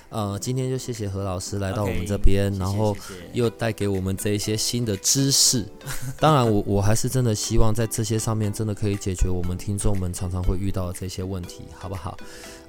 [0.10, 2.96] 呃，今天就谢谢何老师来到我们这边，然后
[3.32, 5.66] 又带给我们这一些新的知识。
[6.20, 12.18] 当然我，我还是真的希望在这些上面真的可以解决我们听众们常常会遇到的这些问题，好不好？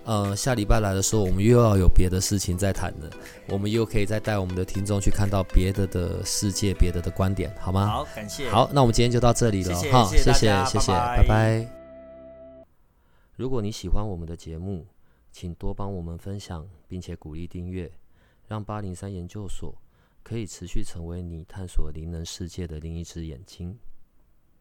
[0.04, 3.10] 呃，下礼拜来的时候，我们又要有别的事情再谈了，
[3.48, 7.86] 我们又可以再带我们的听众去看到别的的世界、别的的观点，好吗？
[7.86, 8.50] 好，感谢。
[8.50, 11.66] 好，那我们今天就到这里了哈，谢谢谢谢拜拜。
[13.36, 14.86] 如果你喜欢我们的节目，
[15.32, 17.88] 请多帮我们分享，并且鼓励订阅，
[18.48, 19.80] 让八零三研究所
[20.24, 23.78] 可以持续成为你探索灵能世界的另一只眼睛。